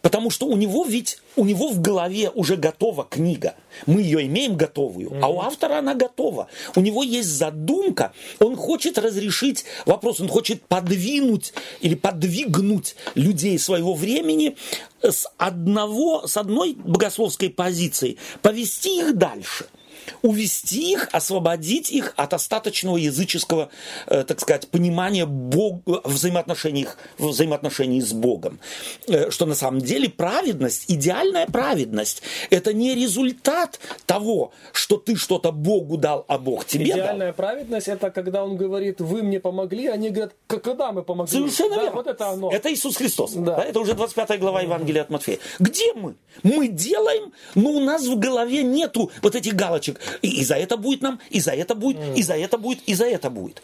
[0.01, 3.55] Потому что у него ведь, у него в голове уже готова книга.
[3.85, 5.19] Мы ее имеем готовую, угу.
[5.21, 6.47] а у автора она готова.
[6.75, 13.93] У него есть задумка, он хочет разрешить вопрос, он хочет подвинуть или подвигнуть людей своего
[13.93, 14.57] времени
[15.01, 19.65] с, одного, с одной богословской позиции, повести их дальше–
[20.21, 23.69] увести их, освободить их от остаточного языческого,
[24.07, 26.87] э, так сказать, понимания Бог, взаимоотношений,
[27.17, 28.59] взаимоотношений с Богом.
[29.07, 35.51] Э, что на самом деле праведность, идеальная праведность, это не результат того, что ты что-то
[35.51, 37.35] Богу дал, а Бог тебе Идеальная дал.
[37.35, 41.31] праведность это когда он говорит, вы мне помогли, они говорят, когда мы помогли?
[41.31, 41.95] Совершенно да, верно.
[41.95, 42.51] Вот это оно.
[42.51, 43.33] Это Иисус Христос.
[43.33, 43.57] Да.
[43.57, 45.39] Да, это уже 25 глава Евангелия от Матфея.
[45.59, 46.15] Где мы?
[46.43, 49.90] Мы делаем, но у нас в голове нету вот этих галочек.
[50.21, 52.15] И, и за это будет нам, и за это будет, mm.
[52.15, 53.61] и за это будет, и за это будет.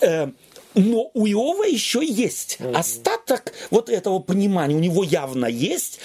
[0.00, 0.28] Э,
[0.74, 2.76] но у Иова еще есть mm-hmm.
[2.76, 5.98] остаток вот этого понимания, у него явно есть,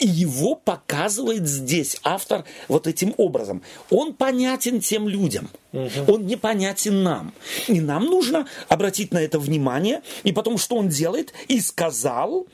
[0.00, 3.62] и его показывает здесь автор вот этим образом.
[3.90, 6.12] Он понятен тем людям, mm-hmm.
[6.12, 7.32] он непонятен нам.
[7.68, 11.32] И нам нужно обратить на это внимание, и потом что он делает?
[11.46, 12.46] И сказал,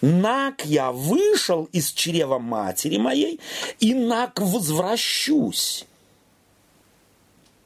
[0.00, 3.40] Нак я вышел из чрева матери моей,
[3.80, 5.87] и нак возвращусь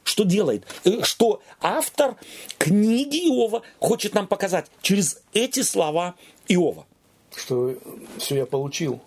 [0.04, 0.64] что делает?
[0.84, 2.16] Э, что автор
[2.58, 6.14] книги Иова хочет нам показать через эти слова
[6.48, 6.86] Иова.
[7.34, 7.74] Что
[8.18, 9.00] все я получил,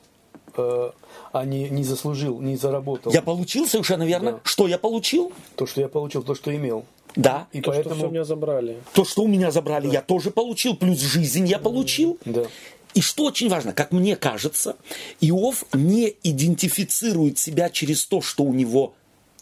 [0.58, 0.91] э,
[1.31, 3.12] а не, не заслужил, не заработал.
[3.12, 4.34] Я получил, совершенно верно.
[4.34, 4.39] Да.
[4.43, 5.31] Что я получил?
[5.55, 6.86] То, что я получил, то, что имел.
[7.15, 7.47] Да.
[7.51, 7.95] И то, поэтому...
[7.95, 8.77] что у меня забрали.
[8.93, 9.93] То, что у меня забрали, да.
[9.93, 10.75] я тоже получил.
[10.75, 12.17] Плюс жизнь я получил.
[12.25, 12.45] Да.
[12.93, 14.77] И что очень важно, как мне кажется,
[15.19, 18.93] Иов не идентифицирует себя через то, что у него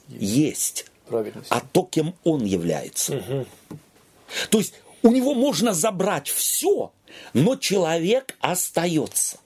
[0.09, 0.87] есть
[1.49, 3.17] а то, кем он является.
[3.17, 3.45] Угу.
[4.49, 6.91] То есть у него можно забрать все,
[7.33, 9.37] но человек остается.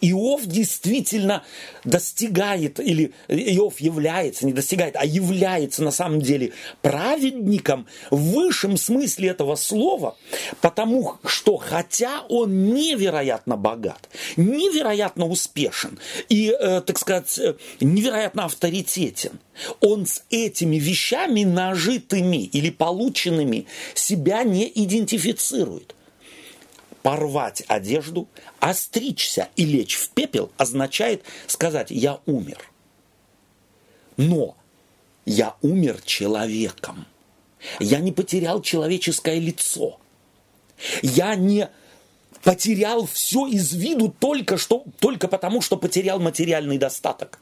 [0.00, 1.44] Иов действительно
[1.84, 9.30] достигает, или Иов является, не достигает, а является на самом деле праведником в высшем смысле
[9.30, 10.16] этого слова,
[10.60, 19.38] потому что хотя он невероятно богат, невероятно успешен и, э, так сказать, э, невероятно авторитетен,
[19.80, 25.94] он с этими вещами нажитыми или полученными себя не идентифицирует
[27.08, 28.28] порвать одежду,
[28.60, 32.58] остричься и лечь в пепел означает сказать «я умер».
[34.18, 34.58] Но
[35.24, 37.06] я умер человеком.
[37.80, 39.98] Я не потерял человеческое лицо.
[41.00, 41.70] Я не
[42.42, 47.40] потерял все из виду только, что, только потому, что потерял материальный достаток.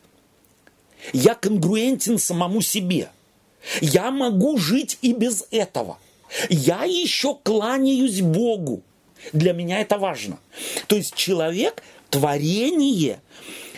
[1.12, 3.11] Я конгруентен самому себе.
[3.81, 5.98] Я могу жить и без этого–
[6.50, 8.83] Я еще кланяюсь Богу.
[9.33, 10.39] Для меня это важно.
[10.87, 13.21] То есть человек творение,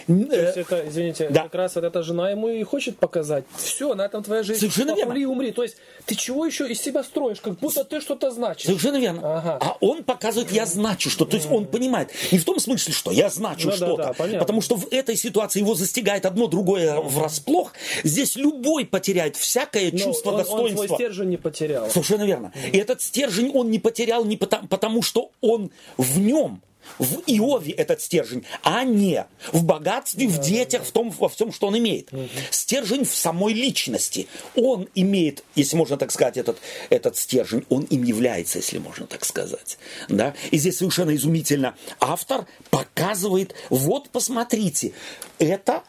[0.09, 1.43] то есть это, извините, да.
[1.43, 3.45] как раз вот эта жена ему и хочет показать.
[3.57, 4.61] Все, на этом твоя жизнь.
[4.61, 5.13] Совершенно верно.
[5.13, 5.53] и умри.
[5.53, 8.65] То есть ты чего еще из себя строишь, как будто ты что-то значишь.
[8.65, 9.21] Совершенно верно.
[9.23, 9.59] Ага.
[9.61, 11.27] А он показывает, я значу что.
[11.27, 12.11] То есть он понимает.
[12.33, 14.15] Не в том смысле, что я значу ну, что-то.
[14.19, 17.75] Да, да, потому что в этой ситуации его застигает одно другое врасплох.
[18.03, 20.81] Здесь любой потеряет всякое Но чувство он, достоинства.
[20.81, 21.91] Он свой стержень не потерял.
[21.91, 22.53] Совершенно верно.
[22.73, 26.63] И этот стержень он не потерял не потому, потому что он в нем
[26.99, 31.69] в Иове этот стержень, а не в богатстве, в детях, в том, во всем, что
[31.69, 32.11] он имеет.
[32.51, 34.29] Стержень в самой личности.
[34.55, 36.59] Он имеет, если можно так сказать, этот,
[36.91, 39.79] этот стержень, он им является, если можно так сказать.
[40.09, 40.35] Да?
[40.51, 44.93] И здесь совершенно изумительно автор показывает, вот посмотрите,
[45.39, 45.83] это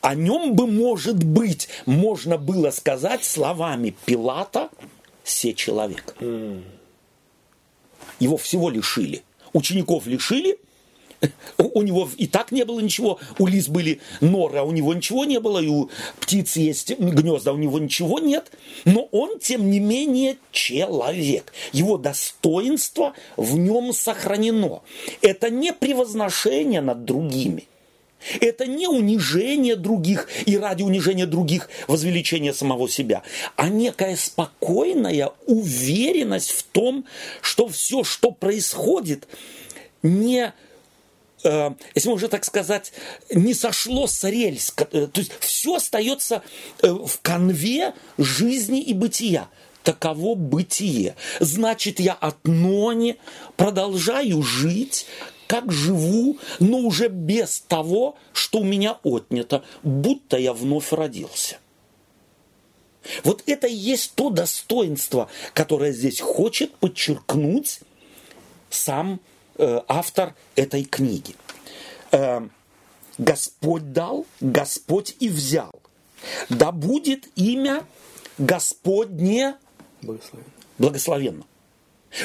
[0.00, 4.68] о нем бы, может быть, можно было сказать словами Пилата
[5.22, 6.14] «се человек».
[8.20, 9.22] Его всего лишили–
[9.54, 10.58] учеников лишили,
[11.58, 15.24] у него и так не было ничего, у лис были норы, а у него ничего
[15.24, 15.90] не было, и у
[16.20, 18.50] птиц есть гнезда, а у него ничего нет,
[18.84, 21.52] но он, тем не менее, человек.
[21.72, 24.82] Его достоинство в нем сохранено.
[25.22, 27.68] Это не превозношение над другими.
[28.40, 33.22] Это не унижение других и ради унижения других возвеличение самого себя,
[33.56, 37.04] а некая спокойная уверенность в том,
[37.40, 39.28] что все, что происходит,
[40.02, 40.52] не
[41.44, 42.92] э, если можно так сказать,
[43.30, 44.74] не сошло с рельс.
[44.92, 46.42] Э, то есть все остается
[46.82, 49.48] э, в конве жизни и бытия.
[49.82, 51.14] Таково бытие.
[51.40, 53.18] Значит, я отныне
[53.56, 55.06] продолжаю жить,
[55.46, 61.58] как живу, но уже без того, что у меня отнято, будто я вновь родился.
[63.22, 67.80] Вот это и есть то достоинство, которое здесь хочет подчеркнуть
[68.70, 69.20] сам
[69.56, 71.34] э, автор этой книги.
[72.12, 72.48] Э,
[73.18, 75.72] Господь дал, Господь и взял.
[76.48, 77.84] Да будет имя
[78.38, 79.56] Господне
[80.02, 80.50] благословенно.
[80.78, 81.44] благословенно.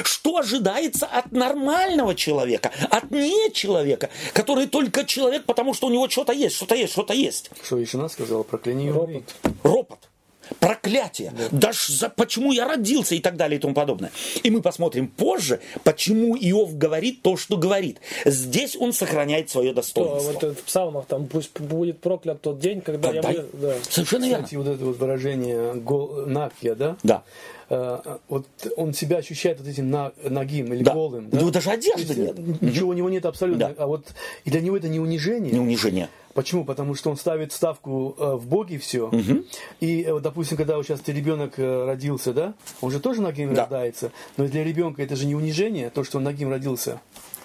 [0.04, 6.08] Что ожидается от нормального человека, от не человека, который только человек, потому что у него
[6.08, 7.50] что-то есть, что-то есть, что-то есть.
[7.62, 9.34] Что и жена сказала, прокляни ропот.
[9.62, 10.09] Ропот.
[10.58, 11.32] Проклятие.
[11.36, 11.58] Да.
[11.58, 14.10] Даже за, почему я родился и так далее и тому подобное.
[14.42, 18.00] И мы посмотрим позже, почему Иов говорит то, что говорит.
[18.24, 20.32] Здесь он сохраняет свое достоинство.
[20.32, 23.30] вот в псалмах там пусть будет проклят тот день, когда, когда...
[23.30, 23.44] я...
[23.52, 23.74] Да.
[23.88, 24.64] Совершенно Кстати, верно.
[24.64, 26.26] вот это вот выражение гол...
[26.26, 26.96] Накья, да?
[27.02, 27.22] Да.
[27.70, 30.92] Э, вот он себя ощущает вот этим ногим или да.
[30.92, 31.30] голым.
[31.30, 31.50] Да?
[31.50, 32.60] Даже одежды нет.
[32.60, 33.68] Ничего у него нет абсолютно.
[33.68, 33.74] Да.
[33.78, 34.06] А вот
[34.44, 35.52] и для него это не унижение.
[35.52, 36.08] Не унижение.
[36.40, 36.64] Почему?
[36.64, 39.08] Потому что он ставит ставку э, в Боге все.
[39.08, 39.44] Угу.
[39.80, 43.62] И, э, допустим, когда вот сейчас ребенок родился, да, он же тоже ногим да.
[43.62, 44.10] рождается.
[44.38, 47.02] Но для ребенка это же не унижение, то, что он ногим родился.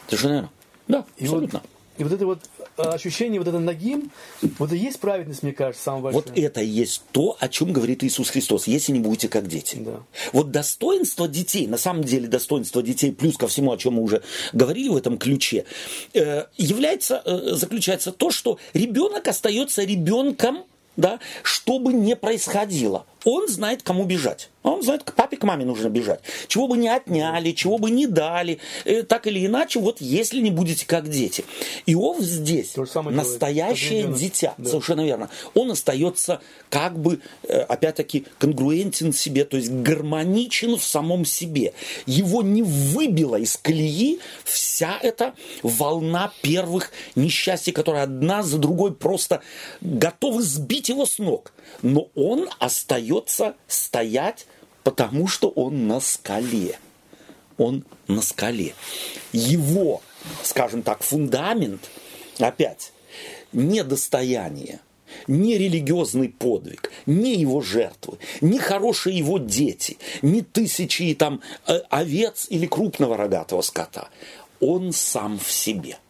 [0.08, 0.50] Совершенно верно.
[0.88, 1.60] Да, и абсолютно.
[1.60, 4.12] Вот, и вот это вот Э, ощущение вот это ногим,
[4.60, 6.24] вот и есть праведность, мне кажется, самое большое.
[6.26, 9.78] Вот это и есть то, о чем говорит Иисус Христос, если не будете как дети.
[9.80, 10.02] Да.
[10.34, 14.22] Вот достоинство детей, на самом деле достоинство детей, плюс ко всему, о чем мы уже
[14.54, 15.66] говорили в этом ключе,
[16.14, 20.66] э, является, э, заключается то, что ребенок остается ребенком,
[20.98, 23.06] да, что бы ни происходило.
[23.24, 24.50] Он знает, кому бежать.
[24.72, 26.22] Он знает, к папе, к маме нужно бежать.
[26.48, 28.60] Чего бы не отняли, чего бы не дали.
[28.84, 31.46] Э, так или иначе, вот если не будете как дети.
[31.86, 34.56] Иов здесь настоящее делает, дитя.
[34.58, 34.70] Да.
[34.70, 35.30] Совершенно верно.
[35.54, 41.74] Он остается как бы, э, опять-таки, конгруентен себе, то есть гармоничен в самом себе.
[42.08, 49.42] Его не выбила из колеи вся эта волна первых несчастий, которые одна за другой просто
[49.82, 51.54] готовы сбить его с ног.
[51.82, 54.48] Но он остается стоять,
[54.86, 56.78] потому что он на скале.
[57.58, 58.76] Он на скале.
[59.34, 60.02] Его,
[60.44, 61.90] скажем так, фундамент,
[62.38, 62.94] опять,
[63.52, 64.80] не достояние,
[65.26, 72.46] не религиозный подвиг, не его жертвы, не хорошие его дети, не тысячи там э, овец
[72.50, 74.10] или крупного рогатого скота.
[74.60, 75.98] Он сам в себе–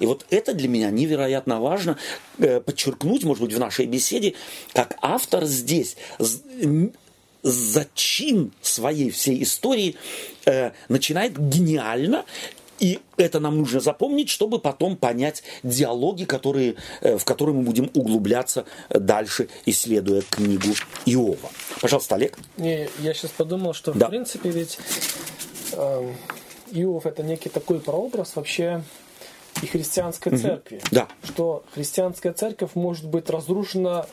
[0.00, 1.98] и вот это для меня невероятно важно
[2.38, 4.34] э, подчеркнуть, может быть, в нашей беседе,
[4.72, 5.96] как автор здесь
[7.42, 9.96] зачин своей всей истории
[10.46, 12.24] э, начинает гениально
[12.82, 17.88] и это нам нужно запомнить, чтобы потом понять диалоги, которые, э, в которые мы будем
[17.94, 20.66] углубляться дальше, исследуя книгу
[21.06, 21.48] Иова.
[21.80, 22.36] Пожалуйста, Олег.
[22.56, 24.06] Не, я сейчас подумал, что да.
[24.06, 24.78] в принципе ведь
[25.72, 26.12] э,
[26.72, 28.82] Иов это некий такой прообраз вообще
[29.60, 30.80] и христианской церкви.
[30.90, 31.08] Да.
[31.24, 34.06] Что христианская церковь может быть разрушена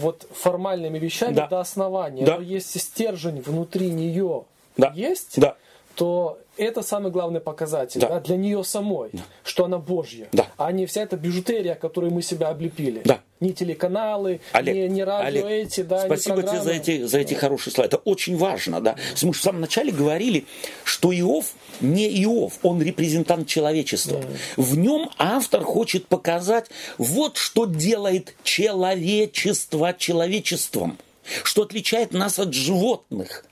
[0.00, 1.46] вот формальными вещами да.
[1.46, 2.24] до основания.
[2.24, 2.36] Да.
[2.36, 4.44] Но есть стержень внутри нее
[4.76, 4.92] Да.
[4.94, 5.56] есть, Да.
[5.96, 8.08] То это самый главный показатель Да.
[8.08, 9.10] да, для нее самой,
[9.44, 10.46] что она Божья, Да.
[10.56, 13.02] а не вся эта бижутерия, которой мы себя облепили.
[13.04, 13.20] Да.
[13.40, 17.18] Не телеканалы, Олег, не, не радио Олег, эти, да, спасибо не тебе за эти, за
[17.18, 17.86] эти хорошие слова.
[17.86, 18.96] Это очень важно, да.
[19.22, 20.46] Мы же в самом начале говорили,
[20.84, 24.22] что Иов не Иов, он репрезентант человечества.
[24.56, 30.96] В нем автор хочет показать, вот что делает человечество человечеством,
[31.42, 33.44] что отличает нас от животных.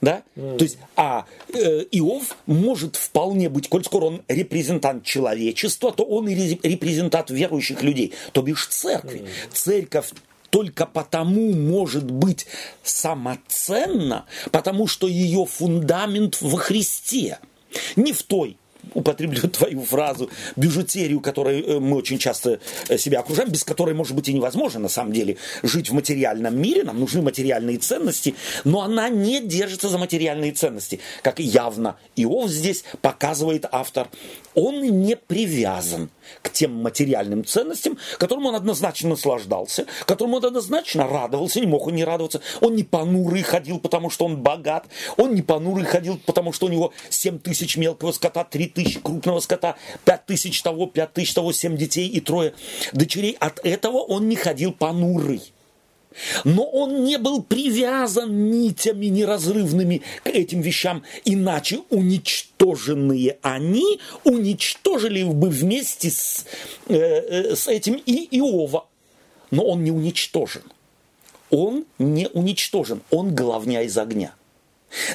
[0.00, 0.22] Да?
[0.34, 6.28] То есть, а э, Иов может вполне быть, коль скоро он репрезентант человечества, то он
[6.28, 9.26] и ре- репрезентант верующих людей, то бишь церкви.
[9.52, 10.12] Церковь
[10.48, 12.46] только потому может быть
[12.82, 17.38] самоценна, потому что ее фундамент во Христе.
[17.96, 18.56] Не в той
[18.94, 24.14] употреблю твою фразу, бижутерию, которой э, мы очень часто э, себя окружаем, без которой, может
[24.14, 28.82] быть, и невозможно, на самом деле, жить в материальном мире, нам нужны материальные ценности, но
[28.82, 34.08] она не держится за материальные ценности, как явно Иов здесь показывает автор.
[34.54, 36.10] Он не привязан
[36.42, 41.94] к тем материальным ценностям, которым он однозначно наслаждался, которым он однозначно радовался, не мог он
[41.94, 42.40] не радоваться.
[42.60, 46.68] Он не понурый ходил, потому что он богат, он не понурый ходил, потому что у
[46.68, 51.52] него 7 тысяч мелкого скота, 3 тысячи крупного скота, 5 тысяч того, 5 тысяч того,
[51.52, 52.54] 7 детей и трое
[52.92, 53.36] дочерей.
[53.40, 55.42] От этого он не ходил понурый.
[56.44, 65.48] Но он не был привязан нитями неразрывными к этим вещам, иначе уничтоженные они уничтожили бы
[65.48, 66.44] вместе с,
[66.88, 68.86] э, э, с этим и Иова.
[69.50, 70.62] Но он не уничтожен.
[71.50, 74.34] Он не уничтожен, он головня из огня.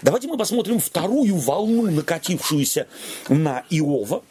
[0.01, 2.87] Давайте мы посмотрим вторую волну, накатившуюся
[3.29, 4.23] на Иова.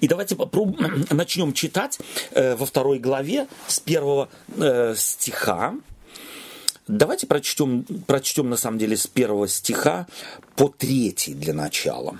[0.00, 1.98] И давайте попробуем, начнем читать
[2.32, 5.74] э, во второй главе с первого э, стиха.
[6.88, 10.08] Давайте прочтем, прочтем на самом деле с первого стиха
[10.56, 12.18] по третий для начала.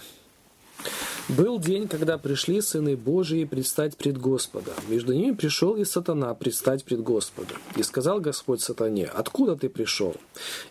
[1.29, 4.73] Был день, когда пришли сыны Божии предстать пред Господа.
[4.89, 7.55] Между ними пришел и сатана предстать пред Господа.
[7.77, 10.17] И сказал Господь сатане, откуда ты пришел?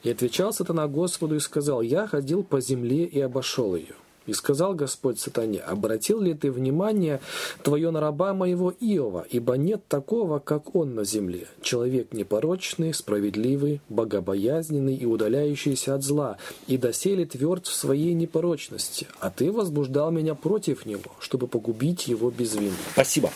[0.03, 3.95] И отвечал сатана Господу и сказал, я ходил по земле и обошел ее.
[4.27, 7.19] И сказал Господь сатане, обратил ли ты внимание
[7.63, 13.81] твое на раба моего Иова, ибо нет такого, как он на земле, человек непорочный, справедливый,
[13.89, 20.35] богобоязненный и удаляющийся от зла, и доселе тверд в своей непорочности, а ты возбуждал меня
[20.35, 22.75] против него, чтобы погубить его безвинно.
[22.93, 23.31] Спасибо.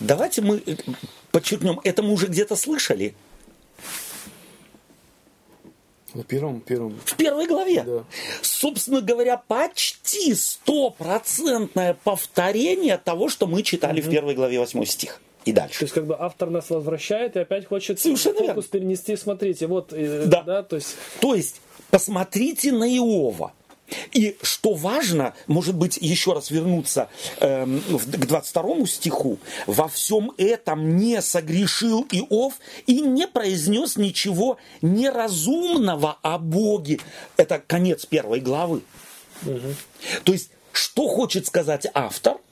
[0.00, 0.76] Давайте мы э,
[1.30, 3.14] подчеркнем, это мы уже где-то слышали
[6.14, 6.98] На первом, первом.
[7.04, 7.82] в первой главе.
[7.84, 8.04] Да.
[8.42, 15.20] Собственно говоря, почти стопроцентное повторение того, что мы читали в первой главе 8 стих.
[15.44, 15.84] И То дальше.
[15.84, 18.70] есть, как бы автор нас возвращает и опять хочет Совершенно фокус верно.
[18.70, 19.16] перенести.
[19.16, 20.42] Смотрите, вот, э, Да.
[20.42, 21.60] да, то есть, То есть,
[21.90, 23.52] посмотрите на Иова.
[24.12, 27.08] И что важно, может быть, еще раз вернуться
[27.40, 29.38] в- к 22 стиху.
[29.66, 32.54] «Во всем этом не согрешил Иов
[32.86, 37.00] и не произнес ничего неразумного о Боге».
[37.36, 38.82] Это конец первой главы.
[40.24, 42.36] То есть, что хочет сказать автор–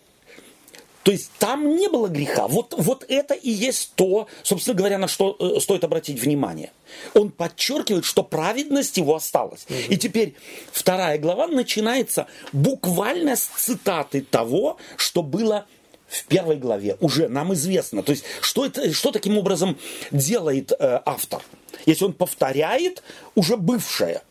[1.10, 2.46] то есть там не было греха.
[2.46, 6.70] Вот, вот это и есть то, собственно говоря, на что э, стоит обратить внимание.
[7.14, 9.66] Он подчеркивает, что праведность его осталась.
[9.88, 10.36] И теперь
[10.70, 15.66] вторая глава начинается буквально с цитаты того, что было
[16.06, 16.96] в первой главе.
[17.00, 18.04] Уже нам известно.
[18.04, 19.76] То есть что, это, что таким образом
[20.12, 21.42] делает э, автор?
[21.86, 23.02] Если он повторяет
[23.34, 24.22] уже бывшее.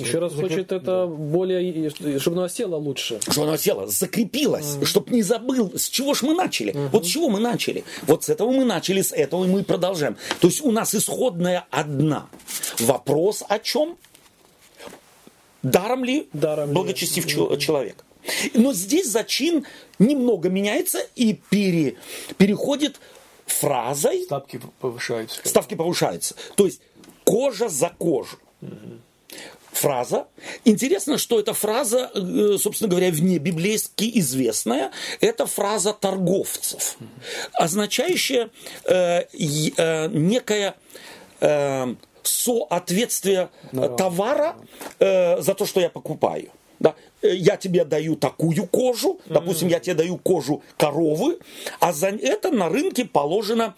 [0.00, 3.20] Еще раз хочет это более, чтобы оно осело лучше.
[3.30, 6.72] что оно село, закрепилось, чтобы не забыл, с чего ж мы начали.
[6.92, 7.84] Вот с чего мы начали.
[8.02, 10.16] Вот с этого мы начали, с этого мы и продолжаем.
[10.40, 12.28] То есть у нас исходная одна.
[12.78, 13.96] Вопрос о чем?
[15.62, 16.74] Даром ли Даром ли.
[16.74, 18.04] благочестив чел- человек?
[18.54, 19.64] Но здесь зачин
[19.98, 21.96] немного меняется и пере-
[22.38, 23.00] переходит
[23.46, 25.40] фразой Ставки повышаются.
[25.44, 26.34] ставки повышаются.
[26.54, 26.80] То есть
[27.24, 28.38] кожа за кожу.
[29.72, 30.26] Фраза.
[30.64, 34.90] Интересно, что эта фраза, э, собственно говоря, вне библейски известная.
[35.20, 36.96] Это фраза торговцев,
[37.52, 38.50] означающая
[38.84, 39.22] э,
[39.76, 40.74] э, некое
[41.40, 44.56] э, соответствие э, товара
[44.98, 46.50] э, за то, что я покупаю.
[46.78, 46.94] Да?
[47.22, 51.38] Э, Я тебе даю такую кожу, допустим, я тебе даю кожу коровы,
[51.78, 53.74] а за это на рынке положено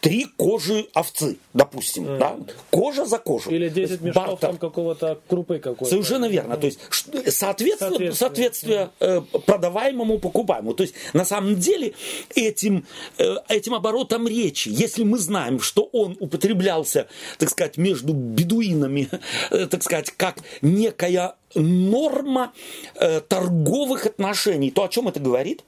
[0.00, 2.18] три кожи овцы, допустим, mm.
[2.18, 2.36] да?
[2.70, 3.50] кожа за кожу.
[3.50, 4.48] Или 10 мешков бартер.
[4.48, 5.90] там какого-то крупы какой-то.
[5.90, 6.56] Совершенно верно.
[6.56, 6.80] То есть
[7.28, 10.74] соответствие, соответствие э, продаваемому, покупаемому.
[10.74, 11.94] То есть на самом деле
[12.34, 12.86] этим,
[13.18, 17.06] э, этим оборотом речи, если мы знаем, что он употреблялся,
[17.38, 19.08] так сказать, между бедуинами,
[19.50, 22.52] э, так сказать, как некая норма
[22.94, 25.62] э, торговых отношений, то о чем это говорит?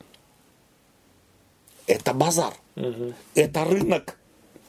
[1.86, 3.12] Это базар, угу.
[3.34, 4.16] это рынок,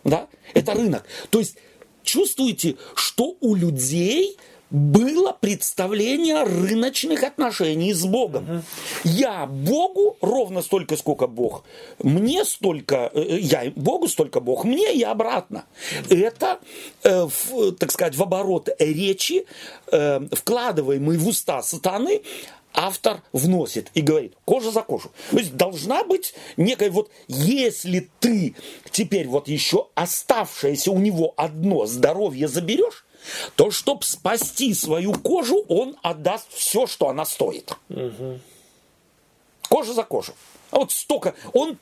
[0.04, 1.06] да, это рынок.
[1.30, 1.58] То есть
[2.04, 4.38] чувствуете, что у людей
[4.74, 8.64] было представление рыночных отношений с Богом.
[9.04, 11.64] Я Богу ровно столько, сколько Бог.
[12.00, 15.66] Мне столько, э, я Богу столько Бог, мне и обратно.
[16.10, 16.60] Это,
[17.04, 19.46] э, в, так сказать, в оборот речи,
[19.92, 22.24] э, вкладываемый в уста сатаны,
[22.74, 25.12] автор вносит и говорит, кожа за кожу.
[25.32, 28.56] То есть должна быть некая вот, если ты
[28.92, 33.06] теперь вот еще оставшееся у него одно здоровье заберешь,
[33.56, 37.72] то чтобы спасти свою кожу, он отдаст все, что она стоит.
[37.90, 38.40] Угу.
[39.70, 40.34] Кожа за кожу.
[40.72, 41.78] А вот столько, он,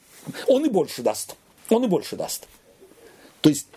[0.48, 1.36] он и больше даст.
[1.70, 2.48] Он и больше даст.
[3.42, 3.68] То есть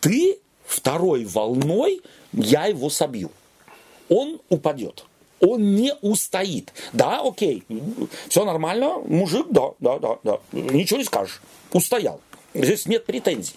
[0.00, 2.02] ты второй волной,
[2.32, 3.30] я его собью.
[4.08, 5.04] Он упадет.
[5.40, 6.72] Он не устоит.
[6.92, 7.64] Да, окей,
[8.28, 11.40] все нормально, мужик, да, да, да, да, ничего не скажешь.
[11.72, 12.20] Устоял.
[12.54, 13.54] Здесь нет претензий.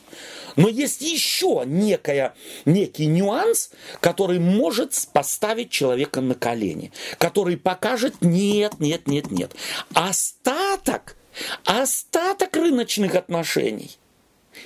[0.57, 8.79] Но есть еще некая, некий нюанс, который может поставить человека на колени, который покажет нет,
[8.79, 9.55] нет, нет, нет.
[9.93, 11.15] Остаток,
[11.63, 13.91] остаток рыночных отношений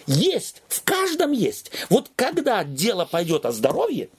[0.07, 1.71] есть, в каждом есть.
[1.89, 4.09] Вот когда дело пойдет о здоровье,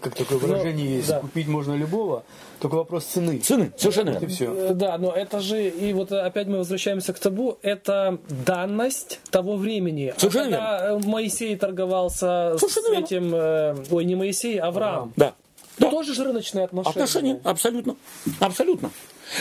[0.00, 1.20] как такое выражение но, есть, да.
[1.20, 2.24] купить можно любого,
[2.60, 3.38] только вопрос цены.
[3.38, 4.28] Цены, совершенно верно.
[4.28, 4.54] все.
[4.54, 9.56] Э, да, но это же, и вот опять мы возвращаемся к табу, это данность того
[9.56, 10.14] времени.
[10.16, 11.08] Совершенно а когда верно.
[11.08, 13.36] Моисей торговался совершенно с этим, верно.
[13.36, 15.12] Э, ой, не Моисей, а Авраам.
[15.16, 15.34] Да.
[15.78, 15.90] Да.
[15.90, 16.90] Тоже же рыночные отношения.
[16.90, 17.96] Отношения, абсолютно.
[18.40, 18.90] Абсолютно.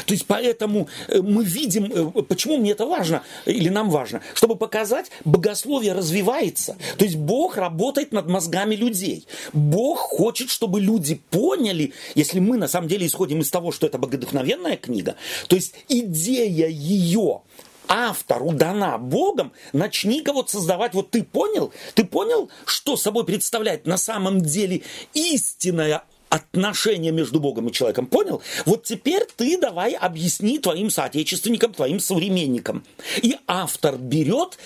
[0.06, 4.56] То есть поэтому э, мы видим, э, почему мне это важно, или нам важно, чтобы
[4.56, 6.78] показать, богословие развивается.
[6.98, 9.28] То есть Бог работает над мозгами людей.
[9.54, 13.98] Бог хочет, чтобы люди поняли, если мы на самом деле исходим из того, что это
[13.98, 15.16] богодухновенная книга,
[15.48, 17.42] то есть идея ее
[17.88, 23.98] автору дана Богом, начни-ка вот создавать, вот ты понял, ты понял, что собой представляет на
[23.98, 24.82] самом деле
[25.14, 28.08] истинная отношения между Богом и человеком.
[28.08, 28.42] Понял?
[28.66, 32.84] Вот теперь ты давай объясни твоим соотечественникам, твоим современникам.
[33.22, 34.58] И автор берет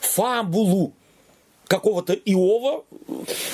[0.00, 0.94] фабулу
[1.66, 2.84] какого-то Иова,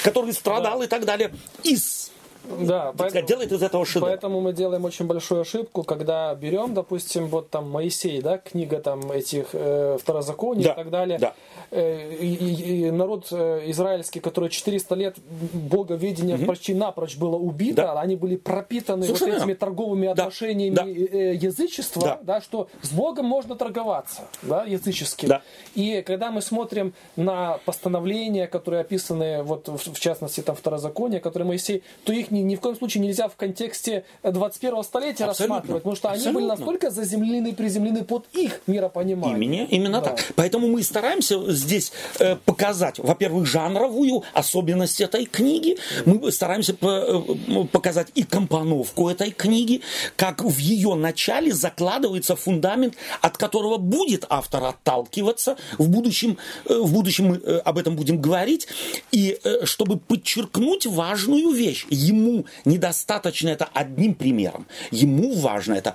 [0.02, 0.84] который страдал да.
[0.84, 1.32] и так далее,
[1.62, 2.10] из
[2.58, 4.06] да, поэтому, делает из этого шедевр.
[4.06, 9.10] Поэтому мы делаем очень большую ошибку, когда берем, допустим, вот там Моисей, да, книга там
[9.12, 11.18] этих э, второзаконий да, и так далее.
[11.18, 11.34] Да.
[11.70, 15.16] Э, и, и, народ э, израильский, который 400 лет
[15.52, 16.46] боговедения угу.
[16.46, 18.00] почти напрочь было убито, да.
[18.00, 19.32] они были пропитаны Совершенно.
[19.32, 20.84] вот этими торговыми отношениями да.
[20.86, 22.18] Э, язычества, да.
[22.22, 25.28] да, что с Богом можно торговаться, да, языческим.
[25.28, 25.42] Да.
[25.74, 31.82] И когда мы смотрим на постановления, которые описаны, вот в частности там второзакония, которые Моисей,
[32.04, 35.56] то их ни, ни в коем случае нельзя в контексте 21 столетия Абсолютно.
[35.56, 36.30] рассматривать, потому что Абсолютно.
[36.30, 39.64] они были настолько заземлены, приземлены под их миропонимание.
[39.64, 40.10] Именно, именно да.
[40.10, 40.20] так.
[40.36, 47.64] Поэтому мы стараемся здесь э, показать, во-первых, жанровую особенность этой книги, мы стараемся по, э,
[47.72, 49.80] показать и компоновку этой книги,
[50.16, 55.56] как в ее начале закладывается фундамент, от которого будет автор отталкиваться.
[55.78, 58.68] В будущем, э, в будущем мы э, об этом будем говорить.
[59.12, 62.19] И э, чтобы подчеркнуть важную вещь, ему
[62.64, 64.66] недостаточно это одним примером.
[64.90, 65.94] Ему важно это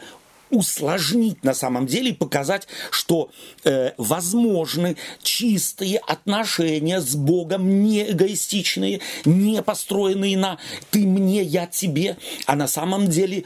[0.50, 3.30] усложнить на самом деле и показать, что
[3.64, 10.60] э, возможны чистые отношения с Богом, не эгоистичные, не построенные на
[10.92, 13.46] «ты мне, я тебе», а на самом деле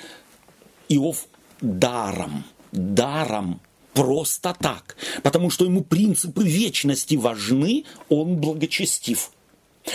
[0.90, 1.28] Иов
[1.62, 3.62] даром, даром
[3.94, 9.32] просто так, потому что ему принципы вечности важны, он благочестив.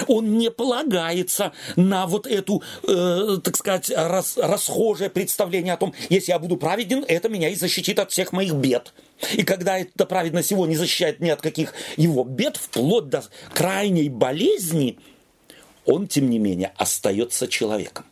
[0.08, 6.32] Он не полагается на вот эту, э, так сказать, рас, расхожее представление о том, если
[6.32, 8.92] я буду праведен, это меня и защитит от всех моих бед.
[9.34, 14.08] И когда эта праведность его не защищает ни от каких его бед, вплоть до крайней
[14.08, 14.98] болезни,
[15.84, 18.06] он, тем не менее, остается человеком.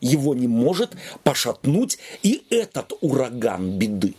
[0.00, 0.92] Его не может
[1.24, 4.14] пошатнуть и этот ураган беды.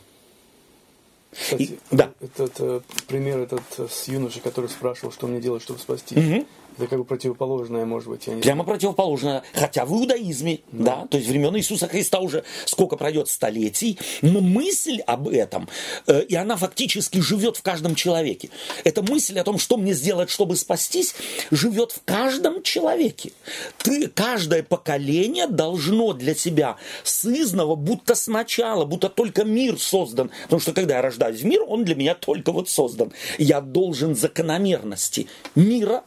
[1.32, 2.12] Кстати, и, да.
[2.22, 6.18] этот э, пример этот с юношей, который спрашивал, что мне делать, чтобы спастись.
[6.18, 6.46] Угу.
[6.78, 9.44] Это как бы противоположное, может быть, я не Прямо противоположное.
[9.54, 11.08] Хотя в иудаизме, да.
[11.10, 15.68] то есть времен Иисуса Христа уже сколько пройдет столетий, но мысль об этом,
[16.08, 18.50] э, и она фактически живет в каждом человеке.
[18.84, 21.16] Эта мысль о том, что мне сделать, чтобы спастись,
[21.52, 23.32] живет в каждом человеке.
[23.78, 30.32] Ты, каждое поколение должно для себя сызного, будто сначала, будто только мир создан.
[30.44, 33.12] Потому что когда я рождаюсь в мир, он для меня только вот создан.
[33.38, 36.04] Я должен закономерности мира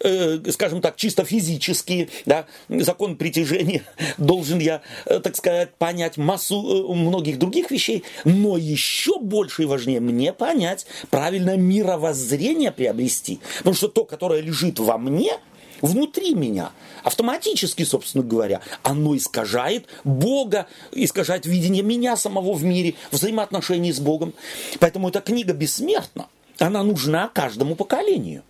[0.00, 3.82] э, скажем так, чисто физические, да, закон притяжения,
[4.18, 9.66] должен я, э, так сказать, понять массу э, многих других вещей, но еще больше и
[9.66, 13.40] важнее мне понять, правильное мировоззрение приобрести.
[13.58, 15.38] Потому что то, которое лежит во мне,
[15.80, 16.72] внутри меня,
[17.02, 24.34] автоматически, собственно говоря, оно искажает Бога, искажает видение меня самого в мире, взаимоотношений с Богом.
[24.78, 26.28] Поэтому эта книга бессмертна.
[26.58, 28.42] Она нужна каждому поколению.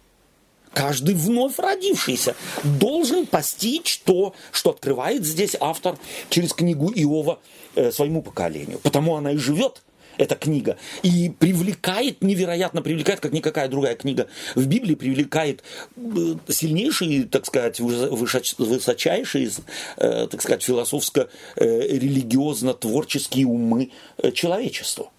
[0.72, 5.98] Каждый вновь родившийся должен постичь то, что открывает здесь автор
[6.28, 7.40] через книгу Иова
[7.74, 8.78] э, своему поколению.
[8.78, 9.82] Потому она и живет,
[10.16, 15.64] эта книга, и привлекает, невероятно привлекает, как никакая другая книга в Библии, привлекает
[15.96, 19.50] э, сильнейшие, так сказать, высочайшие,
[19.96, 23.90] э, так сказать, философско-религиозно-творческие умы
[24.34, 25.10] человечества.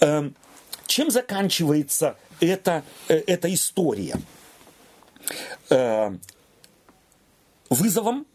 [0.00, 0.34] Эм,
[0.86, 2.16] чем заканчивается
[2.46, 4.16] эта, эта история?
[5.70, 6.16] э,
[7.70, 8.26] вызовом,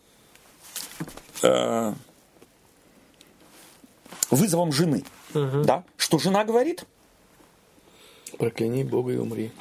[1.43, 1.93] э,
[4.31, 5.03] вызовом жены.
[5.33, 5.63] Угу.
[5.63, 5.83] Да?
[5.97, 6.85] Что жена говорит?
[8.37, 9.51] Прокляни Бога и умри.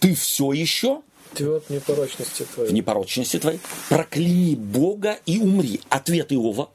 [0.00, 1.02] Ты все еще
[1.34, 2.70] Тверд в непорочности твоей.
[2.70, 3.60] В непорочности твоей.
[3.90, 5.80] Прокляни Бога и умри.
[5.90, 6.70] Ответ Иова.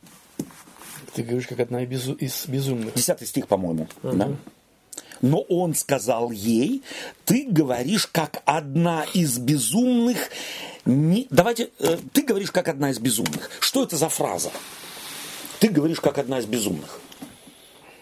[1.14, 2.94] Ты говоришь, как одна из безумных.
[2.94, 3.88] Десятый стих, по-моему.
[4.04, 4.16] Угу.
[4.16, 4.36] Да?
[5.24, 6.84] Но он сказал ей,
[7.24, 10.18] ты говоришь как одна из безумных.
[10.84, 11.28] Не...
[11.30, 13.50] Давайте, э, ты говоришь как одна из безумных.
[13.62, 14.52] Что это за фраза?
[15.62, 17.00] Ты говоришь как одна из безумных.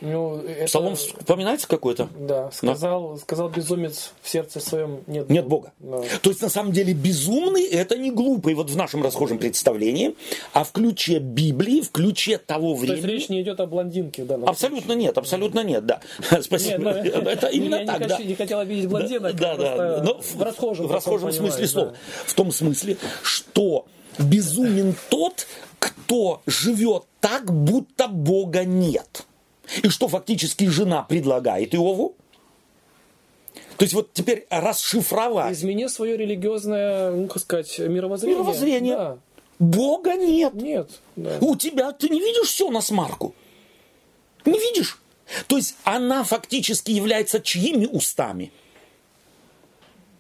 [0.02, 0.66] Ну, это...
[0.66, 2.10] Псалом вспоминается какой-то?
[2.18, 3.18] Да, сказал, да?
[3.20, 5.74] сказал безумец в сердце своем нет Нет Бога.
[5.80, 6.02] Да.
[6.22, 10.16] То есть, на самом деле, безумный это не глупый, вот в нашем расхожем представлении,
[10.54, 13.02] а в ключе Библии, в ключе того времени.
[13.02, 14.40] То есть, речь не идет о блондинке, да?
[14.46, 16.02] Абсолютно нет, абсолютно нет, да.
[16.42, 16.94] Спасибо.
[16.94, 18.18] Нет, ну, это именно я так, не, да.
[18.18, 21.90] не хотела видеть блондинок, да, да, но в расхожем, в расхожем смысле слова.
[21.92, 21.98] Да.
[22.26, 23.86] В том смысле, что
[24.18, 25.48] безумен тот,
[25.80, 29.26] кто живет так, будто Бога нет.
[29.84, 32.16] И что фактически жена предлагает Иову?
[33.78, 35.54] То есть вот теперь расшифровать.
[35.54, 38.40] Измени свое религиозное, ну, как сказать, мировоззрение.
[38.40, 38.96] Мировоззрение.
[38.96, 39.18] Да.
[39.60, 40.54] Бога нет.
[40.54, 40.90] Нет.
[41.16, 41.38] Да.
[41.42, 43.34] У тебя, ты не видишь все на смарку?
[44.46, 45.00] Не видишь?
[45.48, 48.52] То есть она фактически является чьими устами?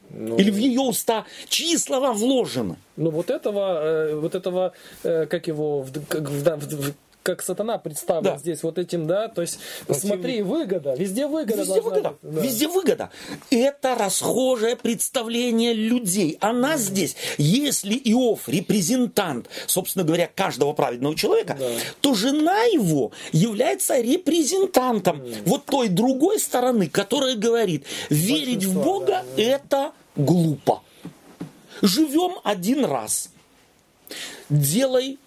[0.10, 2.76] Ну, Или в ее уста чьи слова вложены?
[2.98, 4.74] Ну вот этого, э, вот этого,
[5.04, 6.94] э, как его, в, в, в,
[7.24, 8.38] как сатана представлен да.
[8.38, 10.16] здесь вот этим, да, то есть Противник.
[10.16, 11.62] смотри, выгода, везде выгода.
[11.62, 12.42] Везде выгода, быть, да.
[12.42, 13.10] везде выгода.
[13.50, 16.38] Это расхожее представление людей.
[16.42, 16.78] Она mm.
[16.78, 21.70] здесь, если Иов репрезентант, собственно говоря, каждого праведного человека, да.
[22.02, 25.44] то жена его является репрезентантом mm.
[25.46, 29.42] вот той другой стороны, которая говорит, верить в Бога да.
[29.42, 30.82] это глупо.
[31.82, 33.30] Живем один раз.
[34.50, 35.18] Делай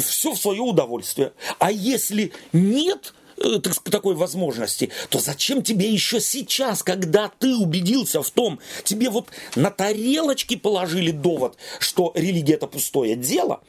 [0.00, 1.32] все в свое удовольствие.
[1.58, 3.58] А если нет э,
[3.90, 9.70] такой возможности, то зачем тебе еще сейчас, когда ты убедился в том, тебе вот на
[9.70, 13.60] тарелочке положили довод, что религия это пустое дело,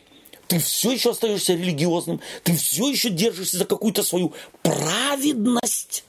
[0.47, 4.33] ты все еще остаешься религиозным, ты все еще держишься за какую-то свою
[4.63, 6.03] праведность.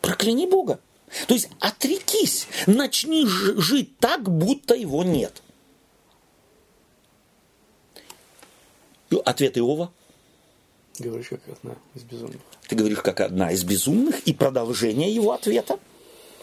[0.00, 0.80] Прокляни Бога.
[1.26, 5.42] То есть отрекись, начни жить так, будто его нет.
[9.24, 9.90] Ответ Иова?
[10.98, 12.40] Говоришь, как одна из безумных.
[12.68, 15.78] Ты говоришь, как одна из безумных, и продолжение его ответа?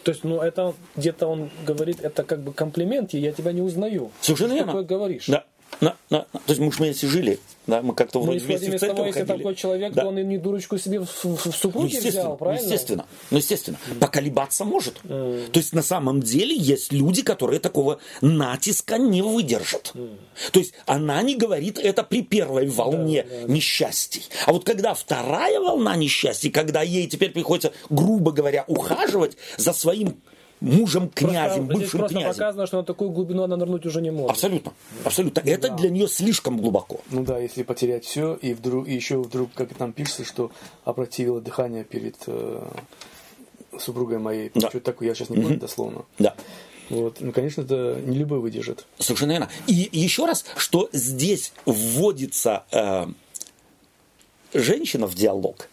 [0.03, 3.61] То есть, ну, это где-то он говорит, это как бы комплимент, и я тебя не
[3.61, 4.11] узнаю.
[4.22, 4.74] Совершенно верно.
[4.74, 5.26] Ты такое говоришь.
[5.28, 5.45] Да.
[5.84, 8.79] На, на, то есть мы же вместе жили, да, мы как-то ну, вроде вместе в
[8.79, 10.03] церковь того, если такой человек, да.
[10.03, 12.61] то он и не дурочку себе в, в, в супруге ну, взял, правильно?
[12.61, 13.77] Ну, естественно, ну, естественно.
[13.88, 13.99] Mm.
[13.99, 15.01] Поколебаться может.
[15.03, 15.49] Mm.
[15.51, 19.91] То есть на самом деле есть люди, которые такого натиска не выдержат.
[19.93, 20.17] Mm.
[20.51, 23.53] То есть она не говорит это при первой волне да, да.
[23.53, 24.23] несчастий.
[24.45, 30.15] А вот когда вторая волна несчастий, когда ей теперь приходится, грубо говоря, ухаживать за своим
[30.64, 32.32] мужем князем, просто, бывшим просто князем.
[32.32, 34.32] показано, что на такую глубину она нырнуть уже не может.
[34.32, 35.41] Абсолютно, абсолютно.
[35.41, 35.76] Это да.
[35.76, 37.01] для нее слишком глубоко.
[37.11, 40.51] Ну да, если потерять все и вдруг и еще вдруг, как там пишется, что
[40.86, 42.64] опротивило дыхание перед э,
[43.78, 44.51] супругой моей.
[44.55, 44.70] Да.
[44.70, 45.61] Что такое, я сейчас не помню угу.
[45.61, 46.05] дословно.
[46.18, 46.34] Да.
[46.89, 47.18] Вот.
[47.20, 48.86] Ну, конечно, это не любой выдержит.
[48.99, 49.49] Совершенно верно.
[49.68, 53.05] И еще раз, что здесь вводится э,
[54.53, 55.70] женщина в диалог.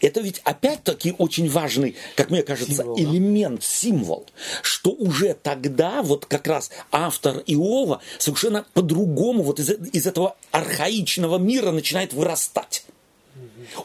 [0.00, 4.26] Это ведь опять-таки очень важный, как мне кажется, Символ, элемент, символ,
[4.62, 11.38] что уже тогда вот как раз автор Иова совершенно по-другому вот из, из этого архаичного
[11.38, 12.84] мира начинает вырастать.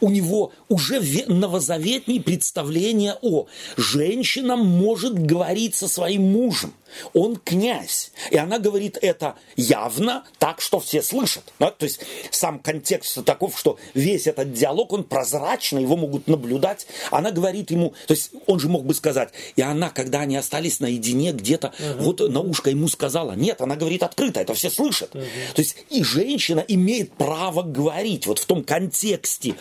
[0.02, 6.74] У него уже ве- новозаветные представления о женщина может говорить со своим мужем.
[7.14, 8.12] Он князь.
[8.32, 11.44] И она говорит это явно так, что все слышат.
[11.60, 11.70] Да?
[11.72, 12.00] То есть
[12.32, 16.88] сам контекст таков, что весь этот диалог, он прозрачный, его могут наблюдать.
[17.12, 20.80] Она говорит ему, то есть он же мог бы сказать, и она, когда они остались
[20.80, 25.12] наедине где-то, вот на ушко ему сказала, нет, она говорит открыто, это все слышат.
[25.12, 25.22] То
[25.58, 29.56] есть и женщина имеет право говорить вот в том контексте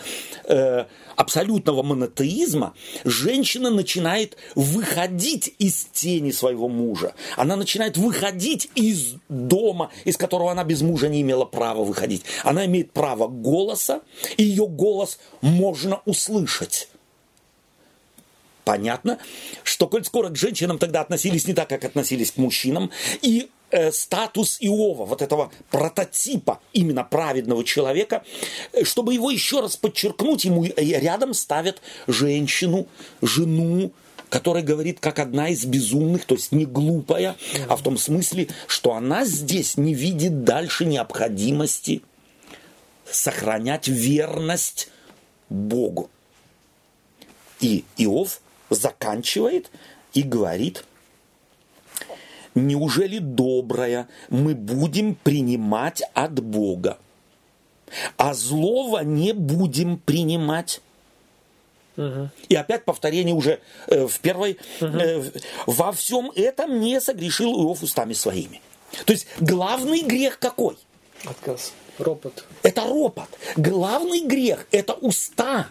[0.45, 0.85] э,
[1.15, 7.13] абсолютного монотеизма, женщина начинает выходить из тени своего мужа.
[7.35, 12.23] Она начинает выходить из дома, из которого она без мужа не имела права выходить.
[12.43, 14.01] Она имеет право голоса,
[14.37, 16.89] и ее голос можно услышать.
[18.67, 19.17] Понятно,
[19.63, 22.91] что коль скоро к женщинам тогда относились не так, как относились к мужчинам,
[23.21, 28.23] и э, статус Иова, вот этого прототипа именно праведного человека,
[28.73, 32.87] э, чтобы его еще раз подчеркнуть, ему э, рядом ставят женщину,
[33.21, 33.91] жену,
[34.29, 37.35] которая говорит как одна из безумных, то есть не глупая,
[37.67, 42.01] а в том смысле, что она здесь не видит дальше необходимости
[43.09, 44.89] сохранять верность
[45.49, 46.09] Богу.
[47.59, 49.71] И Иов заканчивает
[50.13, 50.83] и говорит,
[52.57, 56.97] неужели доброе мы будем принимать от Бога,
[58.17, 60.81] а злого не будем принимать?
[62.49, 64.59] И опять повторение уже э, в первой.
[64.81, 65.23] э,
[65.65, 68.61] во всем этом не согрешил Иов устами своими.
[69.05, 70.77] То есть главный грех какой?
[71.25, 71.73] Отказ.
[71.97, 72.45] Ропот.
[72.61, 73.27] Это ропот.
[73.55, 75.69] Главный грех– это уста.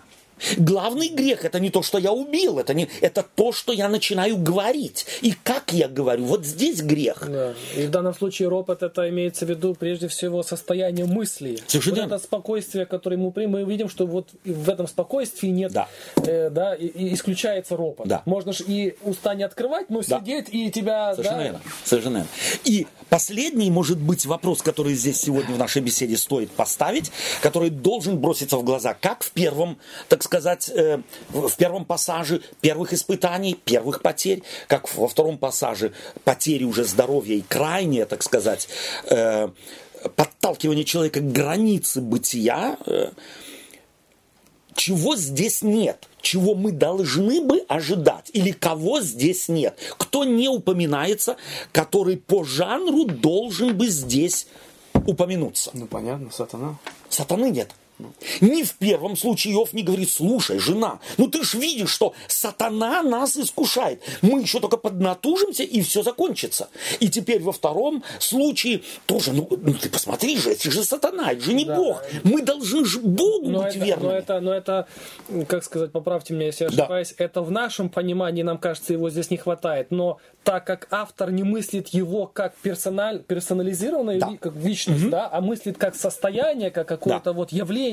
[0.58, 4.36] Главный грех это не то, что я убил, это, не, это то, что я начинаю
[4.36, 5.06] говорить.
[5.22, 7.24] И как я говорю, вот здесь грех.
[7.28, 7.54] Да.
[7.76, 11.58] И в данном случае ропот это имеется в виду прежде всего состояние мысли.
[11.66, 15.88] Совершенно вот это спокойствие, которое мы мы видим, что вот в этом спокойствии нет, Да.
[16.16, 18.06] э, да, и, и исключается ропот.
[18.06, 18.22] Да.
[18.24, 20.18] Можно ж и уста не открывать, но Да.
[20.20, 21.60] сидеть и тебя, Совершенно да, верно.
[21.84, 22.28] Совершенно верно.
[22.64, 27.10] И последний, может быть, вопрос, который здесь сегодня в нашей беседе стоит поставить,
[27.42, 29.78] который должен броситься в глаза, как в первом,
[30.08, 31.00] так сказать, э,
[31.30, 35.92] в первом пассаже первых испытаний, первых потерь, как во втором пассаже
[36.24, 38.68] потери уже здоровья и крайнее, так сказать,
[39.10, 39.48] э,
[40.14, 43.10] подталкивание человека к границе бытия, э,
[44.74, 51.36] чего здесь нет, чего мы должны бы ожидать, или кого здесь нет, кто не упоминается,
[51.72, 54.46] который по жанру должен бы здесь
[55.06, 55.70] упомянуться.
[55.72, 56.76] Ну, понятно, сатана.
[57.08, 57.70] Сатаны нет.
[58.40, 63.02] Ни в первом случае Иов не говорит, слушай, жена, ну ты ж видишь, что сатана
[63.02, 64.02] нас искушает.
[64.22, 66.68] Мы еще только поднатужимся, и все закончится.
[67.00, 71.42] И теперь во втором случае тоже, ну, ну ты посмотри же, это же сатана, это
[71.42, 71.76] же не Да.
[71.76, 72.02] Бог.
[72.24, 74.08] Мы должны же Богу Но быть это, верными.
[74.10, 74.86] но это, но это,
[75.48, 76.82] как сказать, поправьте меня, если я Да.
[76.84, 79.90] ошибаюсь, это в нашем понимании, нам кажется, его здесь не хватает.
[79.90, 84.32] Но так как автор не мыслит его как персональ, персонализированную Да.
[84.40, 87.85] как личность, да, а мыслит как состояние, как какое-то вот явление,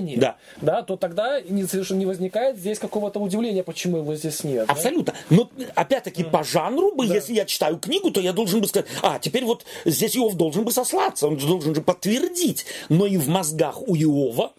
[0.62, 0.82] Да.
[0.84, 4.68] то тогда не, совершенно не возникает здесь какого-то удивления, почему его здесь нет.
[4.68, 4.74] да.
[4.74, 5.14] Абсолютно.
[5.30, 9.20] Но опять-таки по жанру бы, если я читаю книгу, то я должен бы сказать, а,
[9.20, 12.66] теперь вот здесь Иов должен бы сослаться, он должен же подтвердить.
[12.90, 14.54] Но и в мозгах у Иова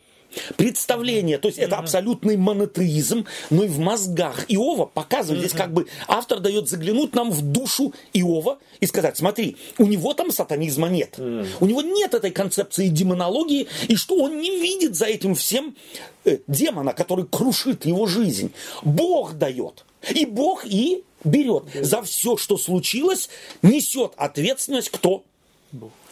[0.57, 5.87] представление, то есть это абсолютный монотеизм, но и в мозгах Иова показывает, здесь как бы
[6.09, 11.18] автор дает заглянуть нам в душу Иова и сказать, смотри, у него там сатанизма нет,
[11.18, 15.76] у него нет этой концепции демонологии, и что он не видит за этим всем
[16.24, 18.53] э, демона, который крушит его жизнь.
[18.82, 21.64] Бог дает, и Бог и берет.
[21.80, 23.28] За все, что случилось,
[23.62, 25.24] несет ответственность кто?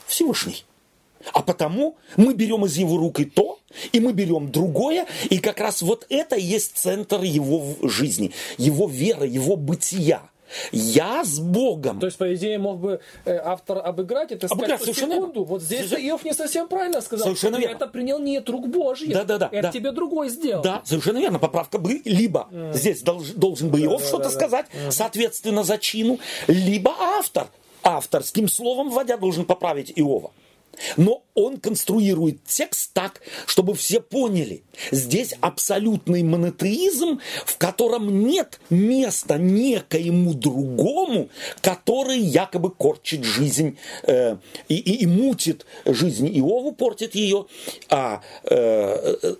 [0.06, 0.64] Всевышний.
[1.32, 3.58] А потому мы берем из его рук и то,
[3.92, 8.86] и мы берем другое, и как раз вот это и есть центр его жизни, его
[8.88, 10.22] веры, его бытия.
[10.70, 11.98] Я с Богом.
[11.98, 15.44] То есть, по идее, мог бы э, автор обыграть это, сказать, Обыграть, что совершенно секунду,
[15.44, 17.24] вот здесь Совершенно- Иов не совсем правильно сказал.
[17.24, 17.74] Совершенно верно.
[17.76, 19.14] это принял не от рук Божьих.
[19.14, 19.72] Да-да-да, Это да.
[19.72, 20.62] тебе другой сделал.
[20.62, 21.38] Да, совершенно верно.
[21.38, 26.18] Поправка бы либо здесь долж- должен бы Иов что-то сказать, соответственно, за чину,
[26.48, 27.46] либо автор
[27.82, 30.32] авторским словом вводя должен поправить Иова.
[30.96, 34.62] Но он конструирует текст так, чтобы все поняли.
[34.90, 41.28] Здесь абсолютный монотеизм, в котором нет места некоему другому,
[41.60, 44.36] который якобы корчит жизнь э,
[44.68, 47.46] и, и, и мутит жизнь Иову, портит ее,
[47.88, 49.34] а э, э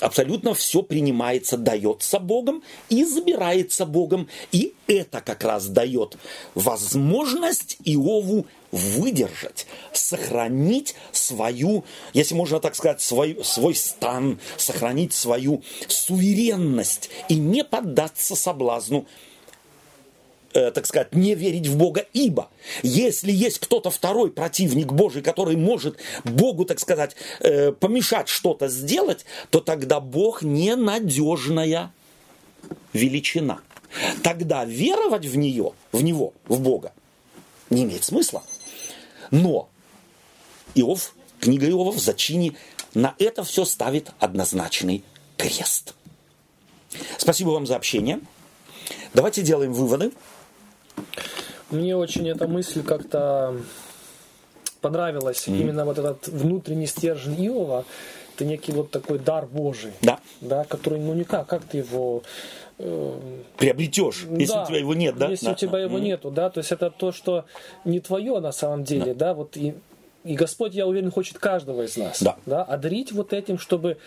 [0.00, 4.28] абсолютно все принимается, дается Богом и забирается Богом.
[4.52, 6.16] И это как раз дает
[6.54, 17.10] возможность Иову выдержать, сохранить свою, если можно так сказать, свой, свой стан, сохранить свою суверенность
[17.28, 19.06] и не поддаться соблазну
[20.54, 22.48] э, так сказать, не верить в Бога, ибо
[22.82, 29.26] если есть кто-то второй противник Божий, который может Богу, так сказать, э, помешать что-то сделать,
[29.50, 31.92] то тогда Бог ненадежная
[32.94, 33.60] величина.
[34.22, 36.92] Тогда веровать в нее, в него, в Бога,
[37.68, 38.42] не имеет смысла.
[39.32, 39.68] Но
[40.74, 42.54] Иов, книга Иова в зачине
[42.94, 45.02] на это все ставит однозначный
[45.36, 45.94] крест.
[47.16, 48.20] Спасибо вам за общение.
[49.14, 50.12] Давайте делаем выводы.
[51.70, 53.56] Мне очень эта мысль как-то
[54.82, 55.48] понравилась.
[55.48, 55.60] Mm.
[55.60, 57.86] Именно вот этот внутренний стержень Иова.
[58.34, 59.92] Это некий вот такой дар Божий.
[60.02, 60.20] Да.
[60.42, 62.22] Да, который, ну никак, как ты его
[63.56, 65.28] приобретешь, если да, у тебя его нет, да?
[65.28, 65.52] Если да.
[65.52, 66.02] у тебя его mm.
[66.02, 67.44] нету, да, то есть это то, что
[67.84, 69.74] не твое на самом деле, да, да вот и,
[70.24, 73.98] и Господь, я уверен, хочет каждого из нас, да, да одарить вот этим, чтобы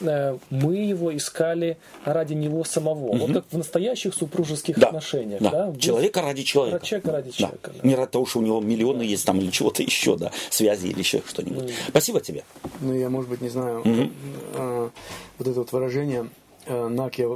[0.00, 3.18] э, мы его искали ради него самого, угу.
[3.18, 4.88] вот как в настоящих супружеских да.
[4.88, 5.78] отношениях, да, да?
[5.78, 7.80] человека ради человека, человека ради человека, да.
[7.82, 7.88] да.
[7.88, 9.04] не ради того, что у него миллионы да.
[9.04, 11.64] есть там или чего-то еще, да, связи или еще что-нибудь.
[11.64, 11.74] Mm.
[11.88, 12.44] Спасибо тебе.
[12.80, 14.10] Ну я, может быть, не знаю, угу.
[14.54, 14.90] э,
[15.38, 16.28] вот это вот выражение
[16.66, 17.28] э, Накия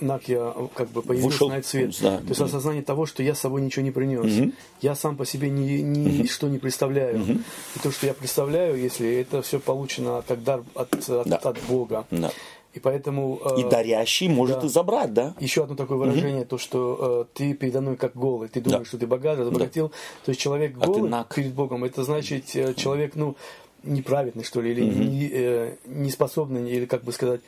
[0.00, 1.96] Нак я как бы появился Вышел, на этот свет.
[2.00, 2.46] Да, То есть да.
[2.46, 4.38] осознание того, что я с собой ничего не принес.
[4.38, 4.52] Угу.
[4.80, 6.28] Я сам по себе ни, ни угу.
[6.28, 7.22] что не представляю.
[7.22, 7.32] Угу.
[7.32, 11.36] И то, что я представляю, если это все получено как дар от, от, да.
[11.36, 12.06] от Бога.
[12.10, 12.30] Да.
[12.74, 13.40] И поэтому...
[13.44, 14.66] Э, и дарящий может да.
[14.66, 15.34] и забрать, да?
[15.38, 16.50] Еще одно такое выражение, угу.
[16.50, 18.48] то, что э, ты передо мной как голый.
[18.48, 18.88] Ты думаешь, да.
[18.88, 19.88] что ты богат, разбогател.
[19.88, 19.94] Да.
[20.24, 23.36] То есть человек голый а перед Богом, это значит э, человек, ну,
[23.84, 25.02] неправедный, что ли, или угу.
[25.02, 27.40] не, э, неспособный, или как бы сказать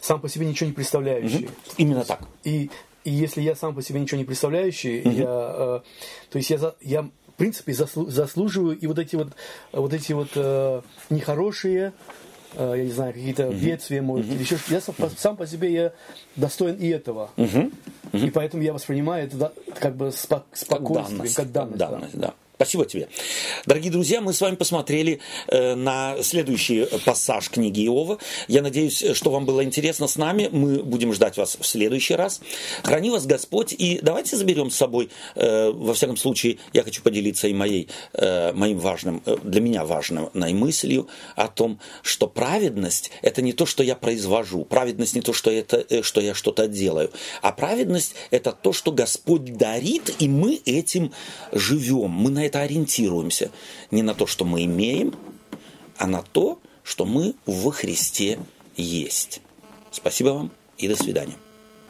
[0.00, 1.44] сам по себе ничего не представляющий.
[1.44, 1.52] Угу.
[1.78, 2.20] Именно так.
[2.44, 2.70] И,
[3.04, 5.10] и если я сам по себе ничего не представляющий, угу.
[5.10, 5.80] я, э,
[6.30, 9.28] то есть я, я в принципе заслу, заслуживаю и вот эти вот,
[9.72, 10.80] вот эти вот э,
[11.10, 11.92] нехорошие
[12.54, 13.60] э, я не знаю, какие-то uh-huh.
[13.60, 14.34] бедствия, может, uh-huh.
[14.34, 15.92] или еще Я сам, сам по себе я
[16.36, 17.30] достоин и этого.
[17.36, 17.70] Uh-huh.
[18.12, 18.26] Uh-huh.
[18.26, 21.36] И поэтому я воспринимаю это как бы спо- спокойствием, как данность.
[21.36, 22.28] Как данность, как данность да.
[22.28, 22.34] да.
[22.56, 23.08] Спасибо тебе.
[23.66, 28.16] Дорогие друзья, мы с вами посмотрели э, на следующий пассаж книги Иова.
[28.48, 30.48] Я надеюсь, что вам было интересно с нами.
[30.50, 32.40] Мы будем ждать вас в следующий раз.
[32.82, 33.74] Храни вас Господь.
[33.76, 38.54] И давайте заберем с собой, э, во всяком случае, я хочу поделиться и моей, э,
[38.54, 43.82] моим важным, э, для меня важным мыслью о том, что праведность– это не то, что
[43.82, 44.64] я произвожу.
[44.64, 47.10] Праведность не то, что, это, э, что я что-то делаю.
[47.42, 51.12] А праведность– это то, что Господь дарит, и мы этим
[51.52, 52.12] живем.
[52.12, 53.50] Мы на это ориентируемся.
[53.90, 55.14] Не на то, что мы имеем,
[55.98, 58.38] а на то, что мы во Христе
[58.76, 59.40] есть.
[59.90, 61.34] Спасибо вам и до свидания.